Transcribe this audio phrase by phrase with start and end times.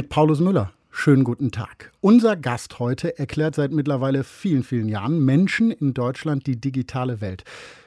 [0.00, 0.72] Mit Paulus Müller.
[0.90, 1.92] Schönen guten Tag.
[2.00, 7.44] Unser Gast heute erklärt seit mittlerweile vielen, vielen Jahren Menschen in Deutschland die digitale Welt.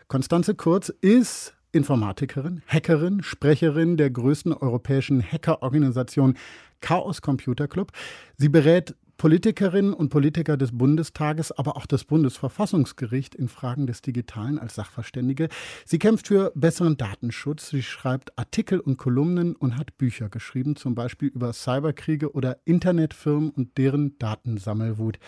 [0.08, 6.38] Konstanze Kurz ist Informatikerin, Hackerin, Sprecherin der größten europäischen Hackerorganisation
[6.82, 7.92] Chaos Computer Club.
[8.38, 14.60] Sie berät Politikerinnen und Politiker des Bundestages, aber auch das Bundesverfassungsgericht in Fragen des Digitalen
[14.60, 15.50] als Sachverständige.
[15.86, 17.70] Sie kämpft für besseren Datenschutz.
[17.70, 23.50] Sie schreibt Artikel und Kolumnen und hat Bücher geschrieben, zum Beispiel über Cyberkriege oder Internetfirmen
[23.52, 25.20] und deren Datensammelwut.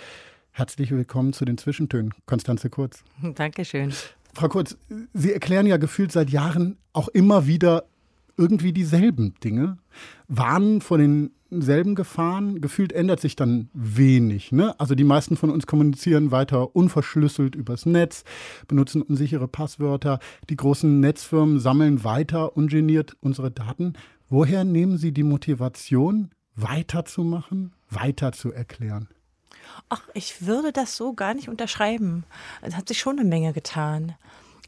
[0.51, 2.13] Herzlich willkommen zu den Zwischentönen.
[2.25, 3.03] Konstanze Kurz.
[3.35, 3.93] Dankeschön.
[4.33, 4.77] Frau Kurz,
[5.13, 7.85] Sie erklären ja gefühlt seit Jahren auch immer wieder
[8.37, 9.77] irgendwie dieselben Dinge,
[10.27, 10.97] warnen vor
[11.55, 12.61] denselben Gefahren.
[12.61, 14.51] Gefühlt ändert sich dann wenig.
[14.51, 14.79] Ne?
[14.79, 18.23] Also die meisten von uns kommunizieren weiter unverschlüsselt übers Netz,
[18.67, 20.19] benutzen unsichere Passwörter.
[20.49, 23.93] Die großen Netzfirmen sammeln weiter ungeniert unsere Daten.
[24.29, 29.09] Woher nehmen Sie die Motivation, weiterzumachen, weiter zu erklären?
[29.89, 32.23] Ach, ich würde das so gar nicht unterschreiben.
[32.61, 34.15] Es hat sich schon eine Menge getan.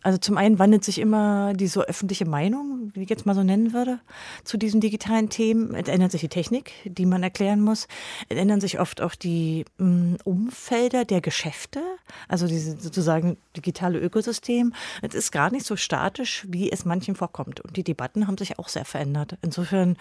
[0.08, 3.44] Also zum einen wandelt sich immer die so öffentliche Meinung, wie ich jetzt mal so
[3.44, 4.00] nennen würde,
[4.46, 5.76] zu diesen digitalen Themen.
[5.76, 7.90] Es ändert sich die Technik, die man erklären muss.
[8.30, 11.82] Es ändern sich oft auch die mm, Umfelder der Geschäfte,
[12.30, 14.74] also dieses sozusagen digitale Ökosystem.
[15.02, 17.60] Es ist gar nicht so statisch, wie es manchen vorkommt.
[17.60, 19.38] Und die Debatten haben sich auch sehr verändert.
[19.42, 19.98] Insofern,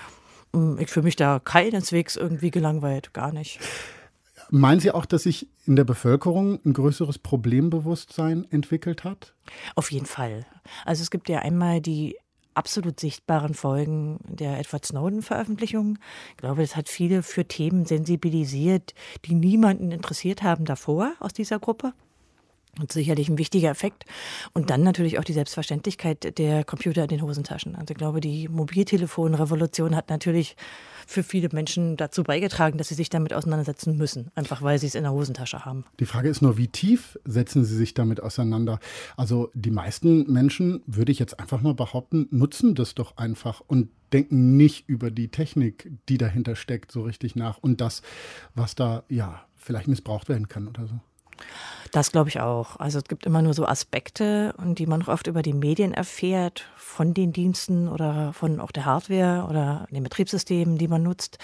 [0.52, 3.58] mm, ich fühle mich da keineswegs irgendwie gelangweilt, gar nicht.
[4.50, 9.34] Meinen Sie auch, dass sich in der Bevölkerung ein größeres Problembewusstsein entwickelt hat?
[9.74, 10.46] Auf jeden Fall.
[10.84, 12.16] Also es gibt ja einmal die
[12.54, 15.98] absolut sichtbaren Folgen der Edward Snowden-Veröffentlichung.
[16.30, 21.58] Ich glaube, das hat viele für Themen sensibilisiert, die niemanden interessiert haben davor aus dieser
[21.58, 21.92] Gruppe.
[22.78, 24.04] Und sicherlich ein wichtiger Effekt.
[24.52, 27.74] Und dann natürlich auch die Selbstverständlichkeit der Computer in den Hosentaschen.
[27.74, 30.56] Also ich glaube, die Mobiltelefonrevolution hat natürlich
[31.06, 34.94] für viele Menschen dazu beigetragen, dass sie sich damit auseinandersetzen müssen, einfach weil sie es
[34.94, 35.84] in der Hosentasche haben.
[36.00, 38.80] Die Frage ist nur, wie tief setzen sie sich damit auseinander?
[39.16, 43.88] Also die meisten Menschen, würde ich jetzt einfach mal behaupten, nutzen das doch einfach und
[44.12, 48.02] denken nicht über die Technik, die dahinter steckt, so richtig nach und das,
[48.54, 51.00] was da ja vielleicht missbraucht werden kann oder so.
[51.92, 52.78] Das glaube ich auch.
[52.78, 57.14] Also es gibt immer nur so Aspekte, die man oft über die Medien erfährt, von
[57.14, 61.38] den Diensten oder von auch der Hardware oder den Betriebssystemen, die man nutzt.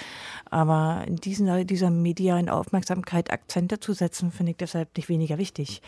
[0.51, 5.83] Aber in diesen, dieser medialen Aufmerksamkeit Akzente zu setzen, finde ich deshalb nicht weniger wichtig.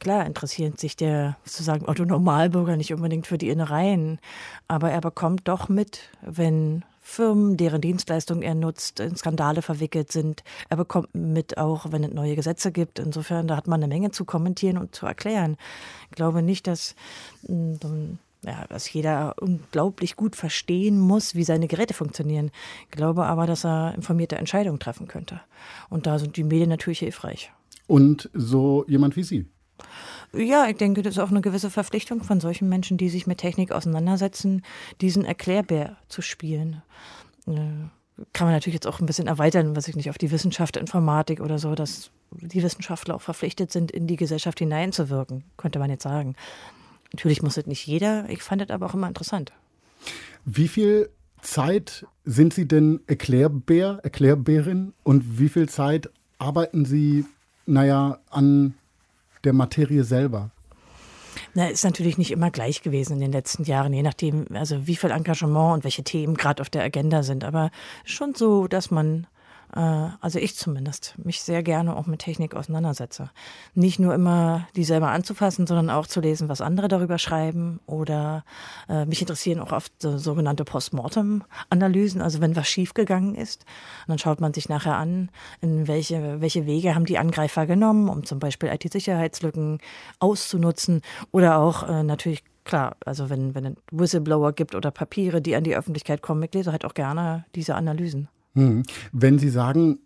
[0.00, 4.20] Klar interessiert sich der sozusagen Otto Normalbürger nicht unbedingt für die Innereien,
[4.68, 10.44] aber er bekommt doch mit, wenn Firmen, deren Dienstleistungen er nutzt, in Skandale verwickelt sind.
[10.68, 12.98] Er bekommt mit auch, wenn es neue Gesetze gibt.
[12.98, 15.56] Insofern, da hat man eine Menge zu kommentieren und zu erklären.
[16.10, 16.94] Ich glaube nicht, dass,
[17.46, 22.50] hm, ja, dass jeder unglaublich gut verstehen muss, wie seine Geräte funktionieren.
[22.84, 25.40] Ich glaube aber, dass er informierte Entscheidungen treffen könnte.
[25.88, 27.50] Und da sind die Medien natürlich hilfreich.
[27.86, 29.46] Und so jemand wie Sie.
[30.32, 33.38] Ja, ich denke, das ist auch eine gewisse Verpflichtung von solchen Menschen, die sich mit
[33.38, 34.62] Technik auseinandersetzen,
[35.00, 36.82] diesen Erklärbär zu spielen.
[37.46, 37.88] Äh,
[38.32, 41.40] kann man natürlich jetzt auch ein bisschen erweitern, was ich nicht, auf die Wissenschaft, Informatik
[41.40, 46.02] oder so, dass die Wissenschaftler auch verpflichtet sind, in die Gesellschaft hineinzuwirken, könnte man jetzt
[46.02, 46.34] sagen.
[47.12, 49.52] Natürlich muss es nicht jeder, ich fand es aber auch immer interessant.
[50.44, 51.08] Wie viel
[51.40, 57.24] Zeit sind Sie denn Erklärbär, Erklärbärin und wie viel Zeit arbeiten Sie,
[57.66, 58.74] naja, an
[59.44, 60.50] der Materie selber?
[61.54, 64.96] Na, ist natürlich nicht immer gleich gewesen in den letzten Jahren, je nachdem, also wie
[64.96, 67.44] viel Engagement und welche Themen gerade auf der Agenda sind.
[67.44, 67.70] Aber
[68.04, 69.26] schon so, dass man
[69.72, 73.30] also ich zumindest, mich sehr gerne auch mit Technik auseinandersetze.
[73.74, 78.44] Nicht nur immer die selber anzufassen, sondern auch zu lesen, was andere darüber schreiben oder
[78.88, 83.64] äh, mich interessieren auch oft so, sogenannte Postmortem-Analysen, also wenn was schiefgegangen ist.
[84.06, 85.30] Und dann schaut man sich nachher an,
[85.60, 89.78] in welche, welche Wege haben die Angreifer genommen, um zum Beispiel IT-Sicherheitslücken
[90.18, 95.56] auszunutzen oder auch äh, natürlich klar, also wenn, wenn es Whistleblower gibt oder Papiere, die
[95.56, 98.28] an die Öffentlichkeit kommen, ich lese halt auch gerne diese Analysen.
[98.54, 98.82] Hm.
[99.12, 100.00] Wenn Sie sagen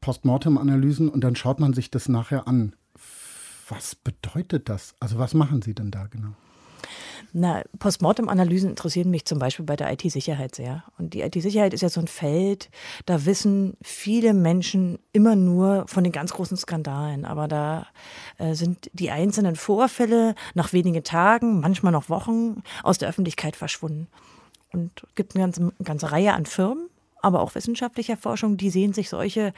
[0.00, 2.74] Postmortem-Analysen und dann schaut man sich das nachher an,
[3.68, 4.94] was bedeutet das?
[5.00, 6.34] Also was machen Sie denn da genau?
[7.32, 10.84] Na, Postmortem-Analysen interessieren mich zum Beispiel bei der IT-Sicherheit sehr.
[10.96, 12.70] Und die IT-Sicherheit ist ja so ein Feld,
[13.04, 17.26] da wissen viele Menschen immer nur von den ganz großen Skandalen.
[17.26, 17.86] Aber da
[18.38, 24.08] äh, sind die einzelnen Vorfälle nach wenigen Tagen, manchmal noch Wochen aus der Öffentlichkeit verschwunden.
[24.72, 26.88] Und es gibt eine ganze, eine ganze Reihe an Firmen,
[27.20, 29.52] aber auch wissenschaftlicher Forschung, die sehen sich solche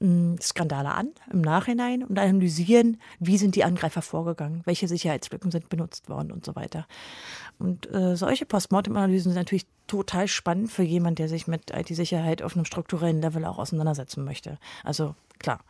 [0.00, 5.68] hm, Skandale an im Nachhinein und analysieren, wie sind die Angreifer vorgegangen, welche Sicherheitslücken sind
[5.68, 6.86] benutzt worden und so weiter.
[7.58, 12.54] Und äh, solche Postmortem-Analysen sind natürlich total spannend für jemanden, der sich mit IT-Sicherheit auf
[12.54, 14.58] einem strukturellen Level auch auseinandersetzen möchte.
[14.84, 15.60] Also klar.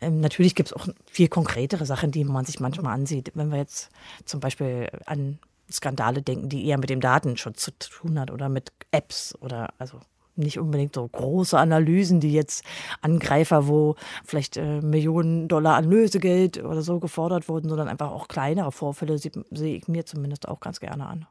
[0.00, 3.32] Ähm, natürlich gibt es auch viel konkretere Sachen, die man sich manchmal ansieht.
[3.34, 3.90] Wenn wir jetzt
[4.24, 5.38] zum Beispiel an
[5.70, 10.00] Skandale denken, die eher mit dem Datenschutz zu tun hat oder mit Apps oder also
[10.38, 12.64] nicht unbedingt so große Analysen, die jetzt
[13.00, 18.28] Angreifer, wo vielleicht äh, Millionen Dollar an Lösegeld oder so gefordert wurden, sondern einfach auch
[18.28, 21.26] kleinere Vorfälle sehe ich mir zumindest auch ganz gerne an.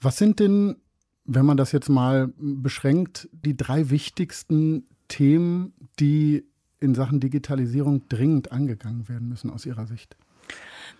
[0.00, 0.76] Was sind denn,
[1.24, 6.44] wenn man das jetzt mal beschränkt, die drei wichtigsten Themen, die
[6.80, 10.16] in Sachen Digitalisierung dringend angegangen werden müssen aus Ihrer Sicht?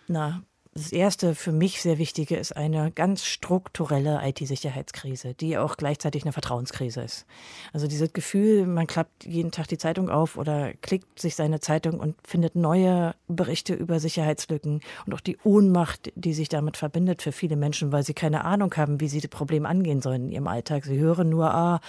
[0.06, 0.42] Na,
[0.74, 6.32] das erste für mich sehr wichtige ist eine ganz strukturelle IT-Sicherheitskrise, die auch gleichzeitig eine
[6.32, 7.26] Vertrauenskrise ist.
[7.74, 12.00] Also dieses Gefühl, man klappt jeden Tag die Zeitung auf oder klickt sich seine Zeitung
[12.00, 17.32] und findet neue Berichte über Sicherheitslücken und auch die Ohnmacht, die sich damit verbindet für
[17.32, 20.48] viele Menschen, weil sie keine Ahnung haben, wie sie das Problem angehen sollen in ihrem
[20.48, 20.86] Alltag.
[20.86, 21.80] Sie hören nur, ah,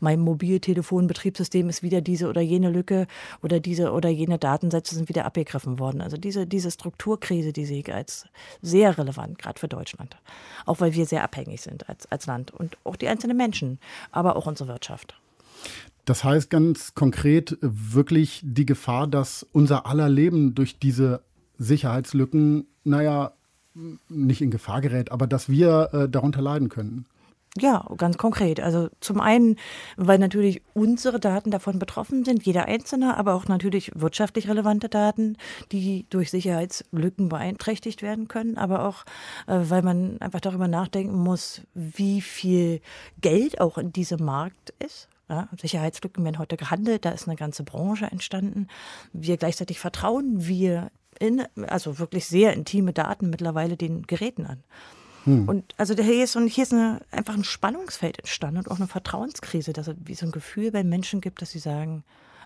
[0.00, 3.06] mein Mobiltelefon-Betriebssystem ist wieder diese oder jene Lücke
[3.42, 6.00] oder diese oder jene Datensätze sind wieder abgegriffen worden.
[6.00, 8.26] Also diese, diese Strukturkrise, die sie Politik als
[8.60, 10.16] sehr relevant, gerade für Deutschland.
[10.66, 13.78] Auch weil wir sehr abhängig sind als, als Land und auch die einzelnen Menschen,
[14.10, 15.14] aber auch unsere Wirtschaft.
[16.04, 21.22] Das heißt ganz konkret wirklich die Gefahr, dass unser aller Leben durch diese
[21.58, 23.32] Sicherheitslücken, naja,
[24.08, 27.06] nicht in Gefahr gerät, aber dass wir äh, darunter leiden könnten.
[27.58, 28.60] Ja, ganz konkret.
[28.60, 29.56] Also zum einen,
[29.98, 35.36] weil natürlich unsere Daten davon betroffen sind, jeder einzelne, aber auch natürlich wirtschaftlich relevante Daten,
[35.70, 39.04] die durch Sicherheitslücken beeinträchtigt werden können, aber auch,
[39.46, 42.80] äh, weil man einfach darüber nachdenken muss, wie viel
[43.20, 45.08] Geld auch in diesem Markt ist.
[45.28, 48.66] Ja, Sicherheitslücken werden heute gehandelt, da ist eine ganze Branche entstanden.
[49.12, 54.64] Wir gleichzeitig vertrauen wir in, also wirklich sehr intime Daten mittlerweile den Geräten an.
[55.24, 55.48] Hm.
[55.48, 58.88] Und also hier ist, und hier ist eine, einfach ein Spannungsfeld entstanden und auch eine
[58.88, 62.04] Vertrauenskrise, dass es wie so ein Gefühl bei Menschen gibt, dass sie sagen,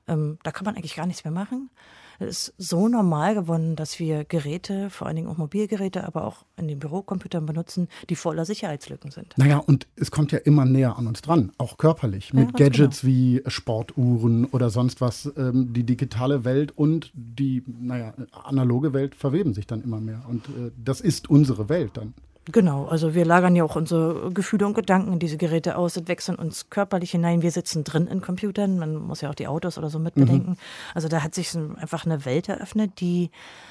[0.09, 1.71] ähm, da kann man eigentlich gar nichts mehr machen.
[2.19, 6.45] Es ist so normal geworden, dass wir Geräte, vor allen Dingen auch Mobilgeräte, aber auch
[6.57, 9.35] in den Bürocomputern benutzen, die voller Sicherheitslücken sind.
[9.37, 13.03] Naja, und es kommt ja immer näher an uns dran, auch körperlich, mit ja, Gadgets
[13.03, 13.13] genau.
[13.13, 15.31] wie Sportuhren oder sonst was.
[15.37, 20.25] Ähm, die digitale Welt und die, naja, analoge Welt verweben sich dann immer mehr.
[20.29, 22.15] Und äh, das ist unsere Welt dann.
[22.53, 26.07] Genau, also wir lagern ja auch unsere Gefühle und Gedanken in diese Geräte aus und
[26.07, 27.43] wechseln uns körperlich hinein.
[27.43, 30.53] Wir sitzen drin in Computern, man muss ja auch die Autos oder so mitbedenken.
[30.53, 30.59] Mhm.
[30.95, 33.31] Also da hat sich einfach eine Welt eröffnet, die,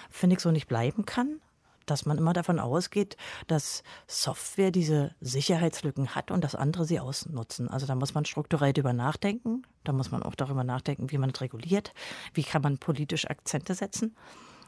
[0.09, 1.39] finde ich, so nicht bleiben kann.
[1.85, 7.69] Dass man immer davon ausgeht, dass Software diese Sicherheitslücken hat und dass andere sie ausnutzen.
[7.69, 9.61] Also da muss man strukturell drüber nachdenken.
[9.83, 11.93] Da muss man auch darüber nachdenken, wie man es reguliert.
[12.33, 14.15] Wie kann man politisch Akzente setzen,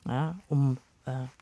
[0.06, 0.77] ja, um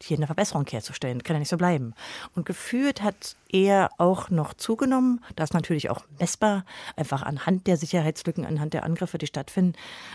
[0.02, 1.24] hier eine Verbesserung herzustellen.
[1.24, 1.94] Kann ja nicht so bleiben.
[2.36, 5.24] Und gefühlt hat er auch noch zugenommen.
[5.36, 6.66] Das ist natürlich auch messbar,
[6.96, 9.74] einfach anhand der Sicherheitslücken, anhand der Angriffe, die stattfinden.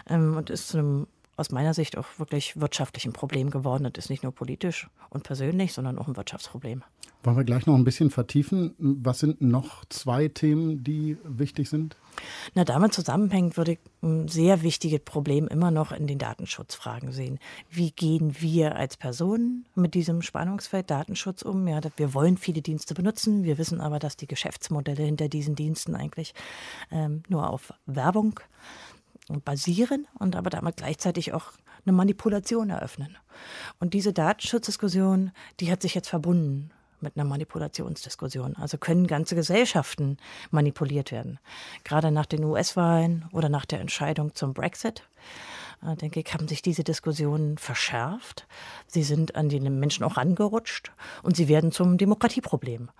[0.08, 1.06] Ähm, und ist zu einem
[1.40, 3.88] aus meiner Sicht auch wirklich wirtschaftlich ein Problem geworden.
[3.92, 6.84] Das ist nicht nur politisch und persönlich, sondern auch ein Wirtschaftsproblem.
[7.22, 8.74] Wollen wir gleich noch ein bisschen vertiefen?
[8.78, 11.96] Was sind noch zwei Themen, die wichtig sind?
[12.54, 17.38] Na, damit zusammenhängt würde ich ein sehr wichtiges Problem immer noch in den Datenschutzfragen sehen.
[17.68, 21.68] Wie gehen wir als Personen mit diesem Spannungsfeld Datenschutz um?
[21.68, 23.44] Ja, wir wollen viele Dienste benutzen.
[23.44, 26.32] Wir wissen aber, dass die Geschäftsmodelle hinter diesen Diensten eigentlich
[26.90, 28.40] ähm, nur auf Werbung
[29.38, 31.52] basieren und aber damit gleichzeitig auch
[31.84, 33.16] eine Manipulation eröffnen.
[33.78, 36.70] Und diese Datenschutzdiskussion, die hat sich jetzt verbunden
[37.00, 38.56] mit einer Manipulationsdiskussion.
[38.56, 40.18] Also können ganze Gesellschaften
[40.50, 41.38] manipuliert werden.
[41.84, 45.02] Gerade nach den US-Wahlen oder nach der Entscheidung zum Brexit,
[45.86, 48.46] äh, denke ich, haben sich diese Diskussionen verschärft.
[48.86, 52.90] Sie sind an die Menschen auch angerutscht und sie werden zum Demokratieproblem.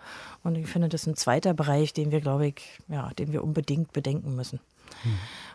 [0.43, 3.45] Und ich finde, das ist ein zweiter Bereich, den wir, glaube ich, ja, den wir
[3.45, 4.61] unbedingt bedenken müssen.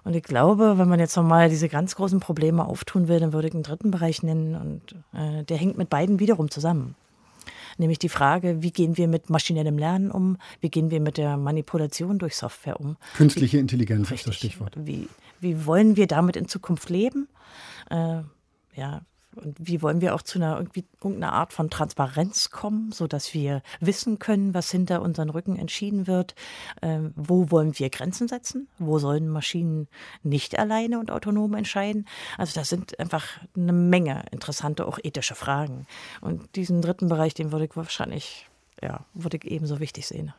[0.03, 3.47] Und ich glaube, wenn man jetzt nochmal diese ganz großen Probleme auftun will, dann würde
[3.47, 6.95] ich einen dritten Bereich nennen und äh, der hängt mit beiden wiederum zusammen.
[7.77, 10.37] Nämlich die Frage, wie gehen wir mit maschinellem Lernen um?
[10.61, 12.97] Wie gehen wir mit der Manipulation durch Software um?
[13.17, 14.73] Künstliche wie, Intelligenz richtig, ist das Stichwort.
[14.77, 17.27] Wie, wie wollen wir damit in Zukunft leben?
[17.89, 18.21] Äh,
[18.75, 19.01] ja,
[19.35, 23.61] Und wie wollen wir auch zu einer irgendwie irgendeiner Art von Transparenz kommen, sodass wir
[23.79, 26.35] wissen können, was hinter unseren Rücken entschieden wird?
[26.81, 28.67] Ähm, wo wollen wir Grenzen setzen?
[28.79, 29.87] Wo sollen Maschinen
[30.23, 32.05] nicht alleine und autonom entscheiden?
[32.37, 33.25] Also das sind einfach
[33.55, 35.85] eine Menge interessante, auch ethische Fragen.
[36.21, 38.47] Und diesen dritten Bereich, den würde ich wahrscheinlich,
[38.81, 40.33] ja, würde ich ebenso wichtig sehen.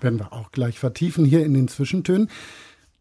[0.00, 2.28] Werden wir auch gleich vertiefen hier in den Zwischentönen.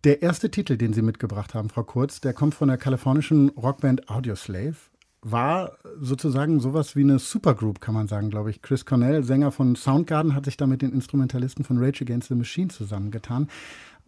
[0.04, 4.10] Der erste Titel, den Sie mitgebracht haben, Frau Kurz, der kommt von der kalifornischen Rockband
[4.10, 4.76] Audioslave
[5.24, 8.62] war sozusagen sowas wie eine Supergroup, kann man sagen, glaube ich.
[8.62, 12.36] Chris Cornell, Sänger von Soundgarden, hat sich da mit den Instrumentalisten von Rage Against the
[12.36, 13.48] Machine zusammengetan.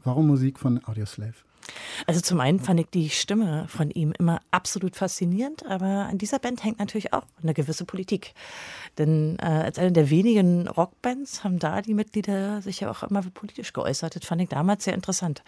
[0.04, 1.34] Warum Musik von Audioslave?
[2.08, 6.40] Also zum einen fand ich die Stimme von ihm immer absolut faszinierend, aber an dieser
[6.40, 8.34] Band hängt natürlich auch eine gewisse Politik.
[8.98, 13.22] Denn äh, als eine der wenigen Rockbands haben da die Mitglieder sich ja auch immer
[13.22, 14.16] politisch geäußert.
[14.16, 15.44] Das fand ich damals sehr interessant.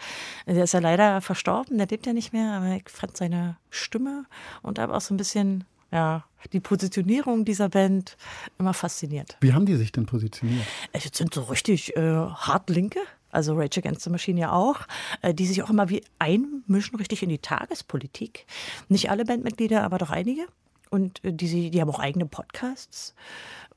[0.46, 4.24] Der ist ja leider verstorben, der lebt ja nicht mehr, aber ich fand seine Stimme
[4.62, 8.16] und aber auch so ein bisschen ja, die Positionierung dieser Band
[8.58, 9.36] immer fasziniert.
[9.40, 10.66] Wie haben die sich denn positioniert?
[10.92, 14.80] Es sind so richtig äh, hart Linke, also Rage Against the Machine ja auch,
[15.22, 18.46] äh, die sich auch immer wie einmischen richtig in die Tagespolitik.
[18.88, 20.46] Nicht alle Bandmitglieder, aber doch einige.
[20.90, 23.14] Und äh, die, die haben auch eigene Podcasts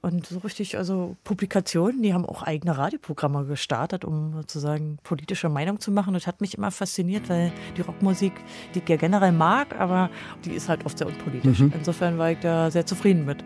[0.02, 5.80] und so richtig, also Publikationen, die haben auch eigene Radioprogramme gestartet, um sozusagen politische Meinung
[5.80, 6.14] zu machen.
[6.16, 8.34] Das hat mich immer fasziniert, weil die Rockmusik,
[8.74, 10.10] die ich ja generell mag, aber
[10.44, 11.60] die ist halt oft sehr unpolitisch.
[11.60, 11.74] Mhm.
[11.76, 13.44] Insofern war ich da sehr zufrieden mit.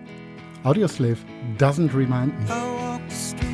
[0.64, 1.18] Audioslave
[1.60, 3.45] doesn't remind me.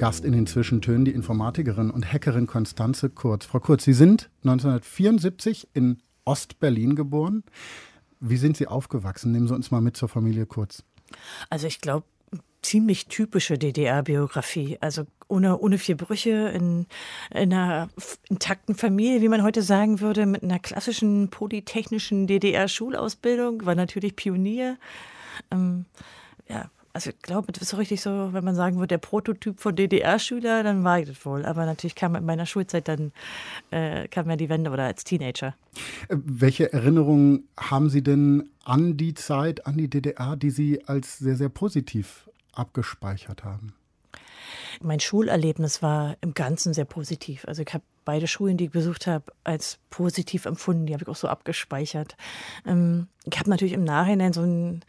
[0.00, 3.44] Gast in den Zwischentönen die Informatikerin und Hackerin Konstanze Kurz.
[3.44, 7.44] Frau Kurz, Sie sind 1974 in Ostberlin geboren.
[8.18, 9.30] Wie sind Sie aufgewachsen?
[9.30, 10.84] Nehmen Sie uns mal mit zur Familie Kurz.
[11.50, 12.06] Also ich glaube,
[12.62, 14.78] ziemlich typische DDR-Biografie.
[14.80, 16.86] Also ohne, ohne vier Brüche in,
[17.30, 17.90] in einer
[18.30, 24.78] intakten Familie, wie man heute sagen würde, mit einer klassischen polytechnischen DDR-Schulausbildung, war natürlich Pionier.
[25.50, 25.84] Ähm,
[26.48, 29.60] ja, also ich glaube, das ist so richtig so, wenn man sagen würde, der Prototyp
[29.60, 31.44] von DDR-Schüler, dann war ich das wohl.
[31.44, 33.12] Aber natürlich kam in meiner Schulzeit dann,
[33.70, 35.54] äh, kam ja die Wende oder als Teenager.
[36.08, 41.18] Äh, welche Erinnerungen haben Sie denn an die Zeit, an die DDR, die Sie als
[41.18, 43.74] sehr, sehr positiv abgespeichert haben?
[44.82, 47.44] Mein Schulerlebnis war im Ganzen sehr positiv.
[47.46, 50.86] Also ich habe beide Schulen, die ich besucht habe, als positiv empfunden.
[50.86, 52.16] Die habe ich auch so abgespeichert.
[52.66, 54.80] Ähm, ich habe natürlich im Nachhinein so ein,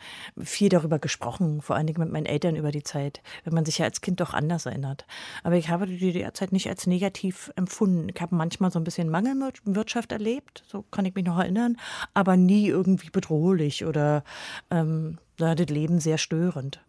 [0.41, 3.77] viel darüber gesprochen, vor allen Dingen mit meinen Eltern über die Zeit, wenn man sich
[3.77, 5.05] ja als Kind doch anders erinnert.
[5.43, 8.09] Aber ich habe die DDR-Zeit nicht als negativ empfunden.
[8.11, 11.77] Ich habe manchmal so ein bisschen Mangelwirtschaft erlebt, so kann ich mich noch erinnern,
[12.15, 14.23] aber nie irgendwie bedrohlich oder
[14.71, 16.81] ähm, das Leben sehr störend.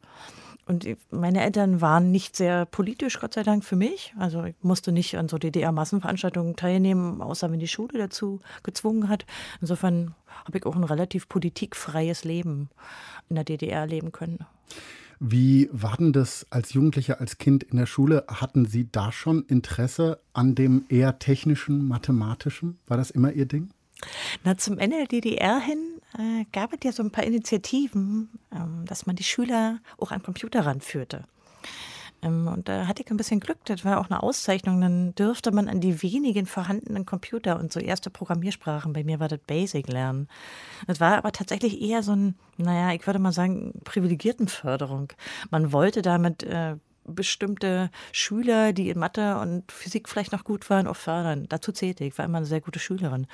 [0.66, 4.14] Und meine Eltern waren nicht sehr politisch, Gott sei Dank für mich.
[4.18, 9.26] Also ich musste nicht an so DDR-Massenveranstaltungen teilnehmen, außer wenn die Schule dazu gezwungen hat.
[9.60, 10.14] Insofern
[10.44, 12.70] habe ich auch ein relativ politikfreies Leben
[13.28, 14.46] in der DDR leben können.
[15.18, 18.24] Wie war denn das als Jugendlicher, als Kind in der Schule?
[18.28, 22.78] Hatten Sie da schon Interesse an dem eher technischen, mathematischen?
[22.86, 23.70] War das immer Ihr Ding?
[24.44, 28.84] Na, zum Ende der DDR hin äh, gab es ja so ein paar Initiativen, ähm,
[28.86, 31.24] dass man die Schüler auch an Computer ranführte.
[32.22, 34.80] Ähm, und da hatte ich ein bisschen Glück, das war auch eine Auszeichnung.
[34.80, 39.28] Dann dürfte man an die wenigen vorhandenen Computer und so erste Programmiersprachen, bei mir war
[39.28, 40.28] das Basic lernen.
[40.86, 45.12] Das war aber tatsächlich eher so ein, naja, ich würde mal sagen, Privilegiertenförderung.
[45.50, 50.86] Man wollte damit äh, bestimmte Schüler, die in Mathe und Physik vielleicht noch gut waren,
[50.86, 51.46] auch fördern.
[51.48, 53.26] Dazu zählte ich, war immer eine sehr gute Schülerin.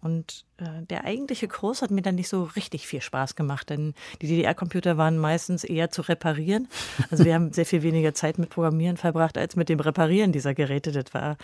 [0.00, 3.94] Und äh, der eigentliche Kurs hat mir dann nicht so richtig viel Spaß gemacht, denn
[4.22, 6.68] die DDR-Computer waren meistens eher zu reparieren.
[7.10, 10.54] Also wir haben sehr viel weniger Zeit mit Programmieren verbracht als mit dem Reparieren dieser
[10.54, 10.92] Geräte.
[10.92, 11.36] Das war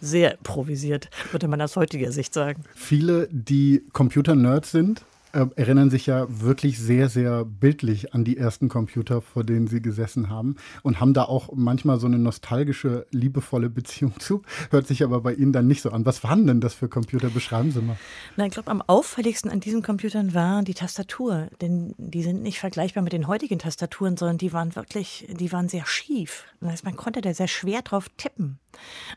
[0.00, 2.64] sehr improvisiert, würde man aus heutiger Sicht sagen.
[2.74, 8.68] Viele, die Computer-Nerds sind, äh, erinnern sich ja wirklich sehr, sehr bildlich an die ersten
[8.68, 13.70] Computer, vor denen Sie gesessen haben und haben da auch manchmal so eine nostalgische, liebevolle
[13.70, 14.42] Beziehung zu.
[14.70, 16.06] Hört sich aber bei Ihnen dann nicht so an.
[16.06, 17.28] Was waren denn das für Computer?
[17.30, 17.96] Beschreiben Sie mal.
[18.36, 22.58] Na, ich glaube, am auffälligsten an diesen Computern war die Tastatur, denn die sind nicht
[22.58, 26.44] vergleichbar mit den heutigen Tastaturen, sondern die waren wirklich, die waren sehr schief.
[26.60, 28.58] Das heißt, man konnte da sehr schwer drauf tippen.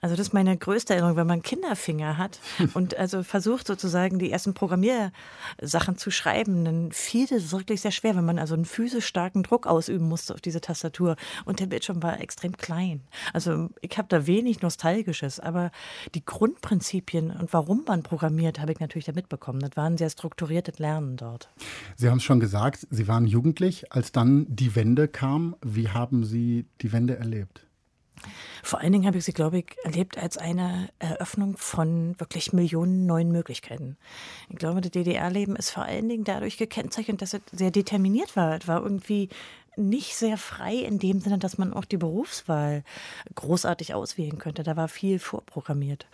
[0.02, 2.40] Also das ist meine größte Erinnerung, wenn man Kinderfinger hat
[2.74, 8.16] und also versucht sozusagen die ersten Programmiersachen zu schreiben, dann fiel das wirklich sehr schwer,
[8.16, 12.04] wenn man also einen physisch starken Druck ausüben musste auf diese Tastatur und der Bildschirm
[12.04, 13.02] war extrem klein.
[13.34, 15.72] Also ich habe da wenig Nostalgisches, aber
[16.16, 19.60] die Grundprinzipien und warum man programmiert, habe ich natürlich da mitbekommen.
[19.60, 21.50] Das war ein sehr strukturiertes Lernen dort.
[21.96, 25.56] Sie haben es schon gesagt, Sie waren jugendlich, als dann die Wende kam.
[25.62, 27.66] Wie haben Sie die Wende erlebt?
[28.74, 33.06] Vor allen Dingen habe ich sie, glaube ich, erlebt als eine Eröffnung von wirklich Millionen
[33.06, 33.98] neuen Möglichkeiten.
[34.50, 38.58] Ich glaube, das DDR-Leben ist vor allen Dingen dadurch gekennzeichnet, dass es sehr determiniert war.
[38.58, 39.30] Es war irgendwie
[39.76, 42.84] nicht sehr frei in dem Sinne, dass man auch die Berufswahl
[43.36, 44.64] großartig auswählen könnte.
[44.64, 46.08] Da war viel vorprogrammiert.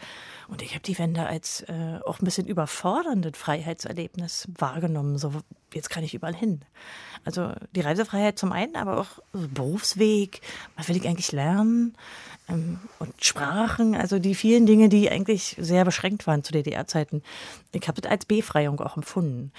[0.48, 5.18] Und ich habe die Wende als äh, auch ein bisschen überforderndes Freiheitserlebnis wahrgenommen.
[5.18, 5.32] So,
[5.74, 6.62] jetzt kann ich überall hin.
[7.26, 10.42] Also die Reisefreiheit zum einen, aber auch Berufsweg,
[10.76, 11.96] was will ich eigentlich lernen?
[12.48, 17.22] Ähm, und Sprachen, also die vielen Dinge, die eigentlich sehr beschränkt waren zu DDR-Zeiten.
[17.72, 19.52] Ich habe das als Befreiung auch empfunden.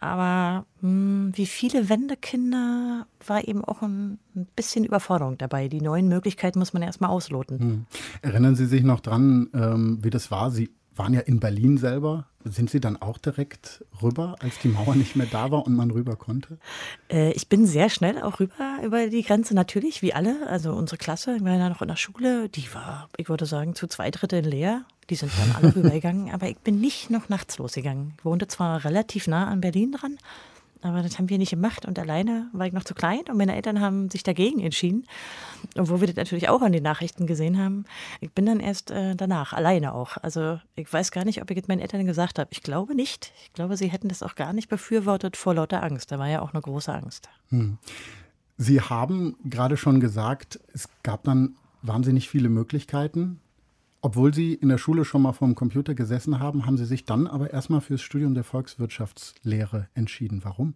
[0.00, 5.68] Aber mh, hm, wie viele Wendekinder war eben auch ein, ein, bisschen Überforderung dabei.
[5.68, 7.58] Die neuen Möglichkeiten muss man erstmal ausloten.
[7.58, 7.86] Hm.
[8.22, 10.50] Erinnern Sie sich noch dran, ähm, wie das war?
[10.50, 12.26] Sie waren ja in Berlin selber.
[12.44, 15.90] Sind Sie dann auch direkt rüber, als die Mauer nicht mehr da war und man
[15.90, 16.58] rüber konnte?
[17.10, 20.48] Äh, ich bin sehr schnell auch rüber über die Grenze, natürlich, wie alle.
[20.48, 23.74] Also unsere Klasse, ich war ja noch in der Schule, die war, ich würde sagen,
[23.74, 24.84] zu zwei Dritteln leer.
[25.10, 28.14] Die sind dann alle rübergegangen, aber ich bin nicht noch nachts losgegangen.
[28.18, 30.18] Ich wohnte zwar relativ nah an Berlin dran,
[30.82, 33.54] aber das haben wir nicht gemacht und alleine war ich noch zu klein und meine
[33.54, 35.06] Eltern haben sich dagegen entschieden,
[35.76, 37.84] obwohl wir das natürlich auch an den Nachrichten gesehen haben.
[38.20, 40.16] Ich bin dann erst äh, danach, alleine auch.
[40.22, 42.50] Also ich weiß gar nicht, ob ich es meinen Eltern gesagt habe.
[42.52, 43.32] Ich glaube nicht.
[43.44, 46.12] Ich glaube, sie hätten das auch gar nicht befürwortet vor lauter Angst.
[46.12, 47.28] Da war ja auch eine große Angst.
[47.50, 47.78] Hm.
[48.56, 53.40] Sie haben gerade schon gesagt, es gab dann wahnsinnig viele Möglichkeiten.
[54.00, 57.04] Obwohl Sie in der Schule schon mal vor dem Computer gesessen haben, haben Sie sich
[57.04, 60.40] dann aber erstmal fürs Studium der Volkswirtschaftslehre entschieden.
[60.44, 60.74] Warum?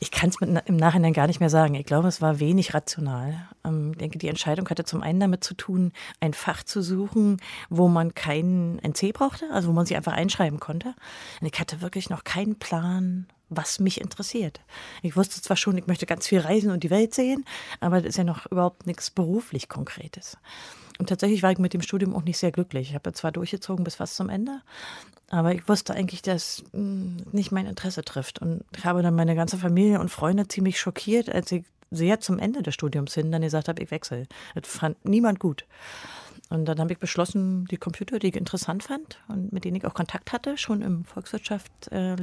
[0.00, 1.74] Ich kann es im Nachhinein gar nicht mehr sagen.
[1.74, 3.48] Ich glaube, es war wenig rational.
[3.64, 7.38] Ähm, ich denke, die Entscheidung hatte zum einen damit zu tun, ein Fach zu suchen,
[7.68, 10.94] wo man keinen NC brauchte, also wo man sich einfach einschreiben konnte.
[11.40, 14.60] Und ich hatte wirklich noch keinen Plan, was mich interessiert.
[15.02, 17.44] Ich wusste zwar schon, ich möchte ganz viel reisen und die Welt sehen,
[17.80, 20.38] aber das ist ja noch überhaupt nichts beruflich Konkretes.
[20.98, 22.90] Und tatsächlich war ich mit dem Studium auch nicht sehr glücklich.
[22.90, 24.60] Ich habe zwar durchgezogen bis fast zum Ende,
[25.30, 28.40] aber ich wusste eigentlich, dass hm, nicht mein Interesse trifft.
[28.40, 32.38] Und ich habe dann meine ganze Familie und Freunde ziemlich schockiert, als ich sehr zum
[32.38, 34.26] Ende des Studiums hin dann gesagt habe, ich wechsle.
[34.54, 35.64] Das fand niemand gut.
[36.50, 39.84] Und dann habe ich beschlossen, die Computer, die ich interessant fand und mit denen ich
[39.84, 42.16] auch Kontakt hatte, schon im Volkswirtschaft äh,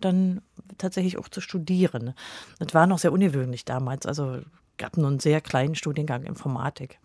[0.00, 0.42] dann
[0.78, 2.14] tatsächlich auch zu studieren.
[2.60, 4.06] Das war noch sehr ungewöhnlich damals.
[4.06, 4.38] Also
[4.78, 7.00] gab nur einen sehr kleinen Studiengang Informatik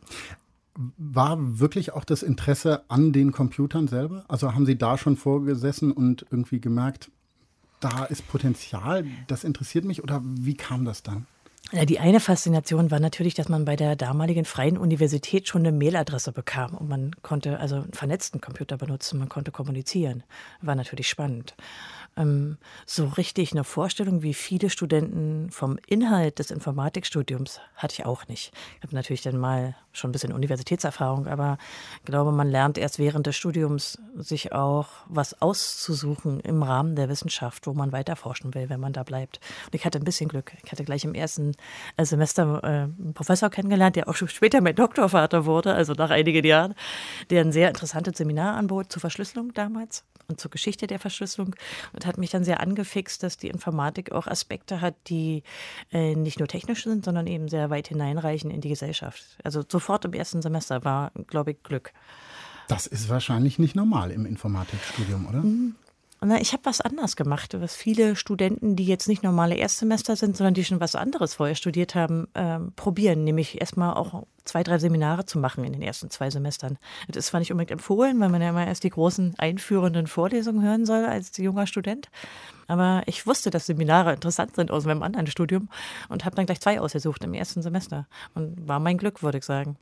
[0.98, 4.26] war wirklich auch das Interesse an den Computern selber?
[4.28, 7.12] Also haben Sie da schon vorgesessen und irgendwie gemerkt,
[7.80, 11.28] da ist Potenzial, das interessiert mich oder wie kam das dann?
[11.72, 15.76] Ja, die eine Faszination war natürlich, dass man bei der damaligen Freien Universität schon eine
[15.76, 20.24] Mailadresse bekam und man konnte also einen vernetzten Computer benutzen, man konnte kommunizieren.
[20.62, 21.56] War natürlich spannend
[22.18, 28.28] ähm, so richtig eine Vorstellung, wie viele Studenten vom Inhalt des Informatikstudiums hatte ich auch
[28.28, 28.54] nicht.
[28.78, 31.58] Ich habe natürlich dann mal schon ein bisschen Universitätserfahrung, aber
[32.00, 37.10] ich glaube, man lernt erst während des Studiums sich auch was auszusuchen im Rahmen der
[37.10, 39.40] Wissenschaft, wo man weiter forschen will, wenn man da bleibt.
[39.66, 40.54] Und ich hatte ein bisschen Glück.
[40.64, 41.54] Ich hatte gleich im ersten
[41.98, 46.10] äh, Semester äh, einen Professor kennengelernt, der auch schon später mein Doktorvater wurde, also nach
[46.10, 46.76] einigen Jahren,
[47.30, 51.56] der ein sehr interessantes Seminar anbot zur Verschlüsselung damals und zur Geschichte der Verschlüsselung
[51.94, 55.44] und hat mich dann sehr angefixt, dass die Informatik auch Aspekte hat, die
[55.92, 59.38] äh, nicht nur technisch sind, sondern eben sehr weit hineinreichen in die Gesellschaft.
[59.44, 61.94] Also sofort im ersten Semester war, glaube ich, Glück.
[62.68, 65.44] Das ist wahrscheinlich nicht normal im Informatikstudium, oder?
[66.26, 70.36] Na, ich habe was anders gemacht, was viele Studenten, die jetzt nicht normale Erstsemester sind,
[70.36, 73.24] sondern die schon was anderes vorher studiert haben, äh, probieren.
[73.24, 76.80] Nämlich erstmal auch zwei, drei Seminare zu machen in den ersten zwei Semestern.
[77.08, 80.64] Das ist zwar nicht unbedingt empfohlen, weil man ja immer erst die großen einführenden Vorlesungen
[80.64, 82.10] hören soll als junger Student.
[82.68, 85.70] Aber ich wusste, dass Seminare interessant sind aus meinem anderen Studium
[86.10, 88.08] und habe dann gleich zwei ausgesucht im ersten Semester.
[88.34, 89.78] Und war mein Glück, würde ich sagen.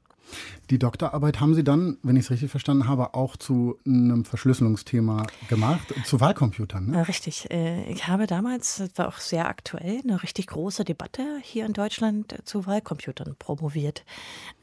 [0.69, 5.27] Die Doktorarbeit haben Sie dann, wenn ich es richtig verstanden habe, auch zu einem Verschlüsselungsthema
[5.49, 6.87] gemacht, zu Wahlcomputern.
[6.87, 6.97] Ne?
[6.97, 7.51] Äh, richtig.
[7.51, 11.73] Äh, ich habe damals, das war auch sehr aktuell, eine richtig große Debatte hier in
[11.73, 14.05] Deutschland zu Wahlcomputern promoviert.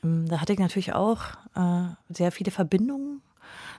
[0.03, 1.23] Ähm, da hatte ich natürlich auch
[1.55, 3.23] äh, sehr viele Verbindungen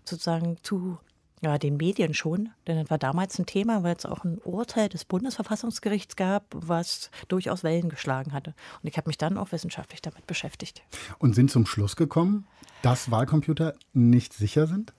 [0.04, 0.98] sozusagen zu
[1.42, 4.90] ja, den Medien schon, denn das war damals ein Thema, weil es auch ein Urteil
[4.90, 8.54] des Bundesverfassungsgerichts gab, was durchaus Wellen geschlagen hatte.
[8.82, 10.84] Und ich habe mich dann auch wissenschaftlich damit beschäftigt.
[11.18, 12.46] Und sind zum Schluss gekommen,
[12.84, 14.94] dass Wahlcomputer nicht sicher sind?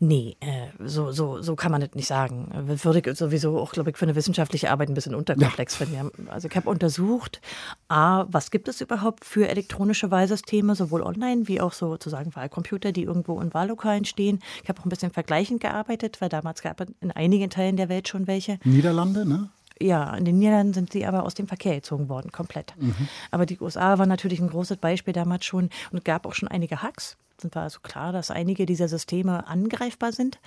[0.00, 2.48] Nee, äh, so, so, so kann man das nicht sagen.
[2.52, 5.86] Würde ich sowieso auch, glaube ich, für eine wissenschaftliche Arbeit ein bisschen unterkomplex ja.
[5.86, 6.28] finden.
[6.28, 7.40] Also ich habe untersucht,
[7.88, 13.04] A, was gibt es überhaupt für elektronische Wahlsysteme, sowohl online wie auch sozusagen Wahlcomputer, die
[13.04, 14.40] irgendwo in Wahllokalen stehen.
[14.62, 17.88] Ich habe auch ein bisschen vergleichend gearbeitet, weil damals gab es in einigen Teilen der
[17.88, 18.58] Welt schon welche.
[18.64, 19.50] Niederlande, ne?
[19.82, 22.74] Ja, in den Niederlanden sind sie aber aus dem Verkehr gezogen worden, komplett.
[22.78, 23.08] Mhm.
[23.30, 26.48] Aber die USA waren natürlich ein großes Beispiel damals schon und es gab auch schon
[26.48, 30.38] einige Hacks sind wir also klar, dass einige dieser Systeme angreifbar sind.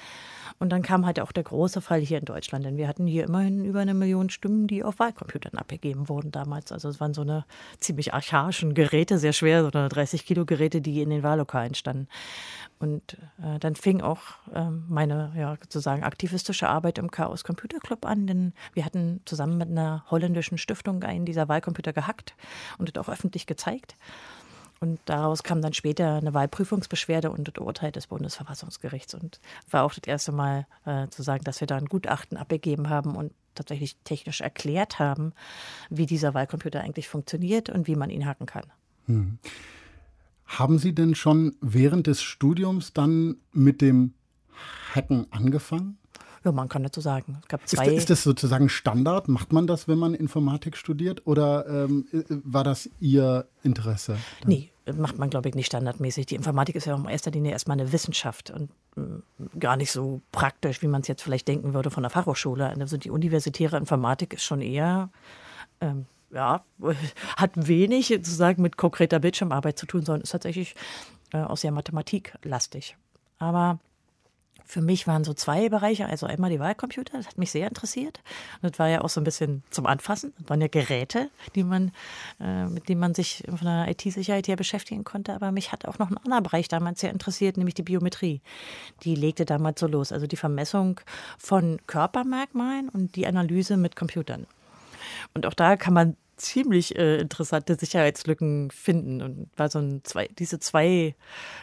[0.59, 3.23] Und dann kam halt auch der große Fall hier in Deutschland, denn wir hatten hier
[3.25, 6.71] immerhin über eine Million Stimmen, die auf Wahlcomputern abgegeben wurden damals.
[6.71, 7.45] Also es waren so eine
[7.79, 12.07] ziemlich archaischen Geräte, sehr schwer, so eine 30 Kilo Geräte, die in den Wahllokalen standen.
[12.79, 14.19] Und äh, dann fing auch
[14.53, 19.57] äh, meine ja, sozusagen aktivistische Arbeit im Chaos Computer Club an, denn wir hatten zusammen
[19.57, 22.35] mit einer holländischen Stiftung einen dieser Wahlcomputer gehackt
[22.77, 23.95] und das auch öffentlich gezeigt.
[24.85, 29.15] Und daraus kam dann später eine Wahlprüfungsbeschwerde und das Urteil des Bundesverfassungsgerichts.
[29.15, 29.39] Und
[29.71, 33.15] war auch das erste Mal äh, zu sagen, dass wir da ein Gutachten abgegeben haben
[33.15, 35.33] und tatsächlich technisch erklärt haben,
[35.89, 38.65] wie dieser Wahlcomputer eigentlich funktioniert und wie man ihn hacken kann.
[39.07, 39.39] Hm.
[40.45, 44.13] Haben Sie denn schon während des Studiums dann mit dem
[44.93, 45.97] Hacken angefangen?
[46.43, 47.39] Ja, man kann dazu sagen.
[47.41, 49.29] Es gab zwei ist, ist das sozusagen Standard?
[49.29, 51.25] Macht man das, wenn man Informatik studiert?
[51.25, 54.19] Oder ähm, war das Ihr Interesse?
[54.41, 54.49] Dann?
[54.49, 56.27] Nee, macht man, glaube ich, nicht standardmäßig.
[56.27, 60.21] Die Informatik ist ja in erster Linie erstmal eine Wissenschaft und äh, gar nicht so
[60.31, 62.69] praktisch, wie man es jetzt vielleicht denken würde von der Fachhochschule.
[62.79, 65.09] Also die universitäre Informatik ist schon eher.
[65.81, 66.63] Ähm, ja,
[67.37, 70.75] hat wenig sozusagen mit konkreter Bildschirmarbeit zu tun, sondern ist tatsächlich
[71.33, 72.97] äh, auch sehr mathematiklastig.
[73.39, 73.79] Aber
[74.65, 78.19] für mich waren so zwei Bereiche, also einmal die Wahlcomputer, das hat mich sehr interessiert.
[78.61, 80.33] Und das war ja auch so ein bisschen zum Anfassen.
[80.39, 81.91] Das waren ja Geräte, die man,
[82.39, 85.33] äh, mit denen man sich von der IT-Sicherheit her beschäftigen konnte.
[85.33, 88.41] Aber mich hat auch noch ein anderer Bereich damals sehr interessiert, nämlich die Biometrie.
[89.03, 90.99] Die legte damals so los, also die Vermessung
[91.37, 94.47] von Körpermerkmalen und die Analyse mit Computern.
[95.33, 99.21] Und auch da kann man ziemlich äh, interessante Sicherheitslücken finden.
[99.21, 101.15] Und war so ein zwei, diese zwei,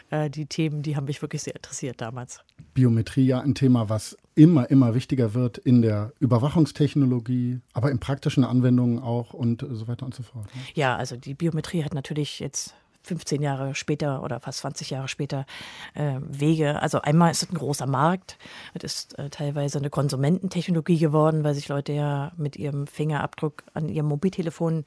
[0.09, 2.39] äh, die Themen, die haben mich wirklich sehr interessiert damals.
[2.73, 8.43] Biometrie ja ein Thema, was immer, immer wichtiger wird in der Überwachungstechnologie, aber in praktischen
[8.43, 10.45] Anwendungen auch und so weiter und so fort.
[10.45, 10.61] Ne?
[10.73, 15.45] Ja, also die Biometrie hat natürlich jetzt 15 Jahre später oder fast 20 Jahre später
[15.93, 16.81] äh, Wege.
[16.81, 18.37] Also einmal ist es ein großer Markt,
[18.73, 23.89] es ist äh, teilweise eine Konsumententechnologie geworden, weil sich Leute ja mit ihrem Fingerabdruck an
[23.89, 24.85] ihrem Mobiltelefon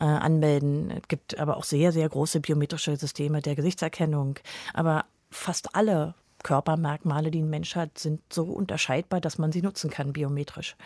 [0.00, 0.90] äh, anmelden.
[0.90, 4.38] Es gibt aber auch sehr, sehr große biometrische Systeme der Gesichtserkennung.
[4.74, 9.90] Aber fast alle Körpermerkmale, die ein Mensch hat, sind so unterscheidbar, dass man sie nutzen
[9.90, 10.76] kann biometrisch.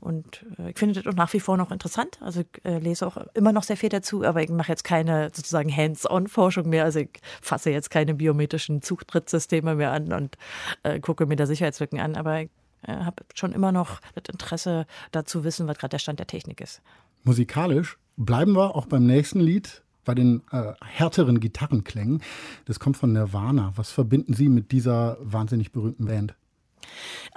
[0.00, 2.18] Und äh, ich finde das auch nach wie vor noch interessant.
[2.22, 5.30] Also ich äh, lese auch immer noch sehr viel dazu, aber ich mache jetzt keine
[5.32, 6.84] sozusagen Hands-on-Forschung mehr.
[6.84, 10.36] Also ich fasse jetzt keine biometrischen Zutritttssysteme mehr an und
[10.82, 12.16] äh, gucke mir da Sicherheitslücken an.
[12.16, 12.50] Aber ich
[12.82, 16.60] äh, habe schon immer noch das Interesse dazu wissen, was gerade der Stand der Technik
[16.60, 16.80] ist.
[17.24, 22.22] Musikalisch bleiben wir auch beim nächsten Lied bei den äh, härteren Gitarrenklängen.
[22.64, 23.74] Das kommt von Nirvana.
[23.76, 26.34] Was verbinden Sie mit dieser wahnsinnig berühmten Band?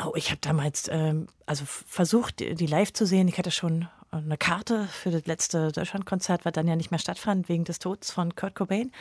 [0.01, 3.27] Oh, ich habe damals ähm, also versucht, die live zu sehen.
[3.27, 7.49] Ich hatte schon eine Karte für das letzte Deutschlandkonzert, was dann ja nicht mehr stattfand
[7.49, 8.93] wegen des Todes von Kurt Cobain.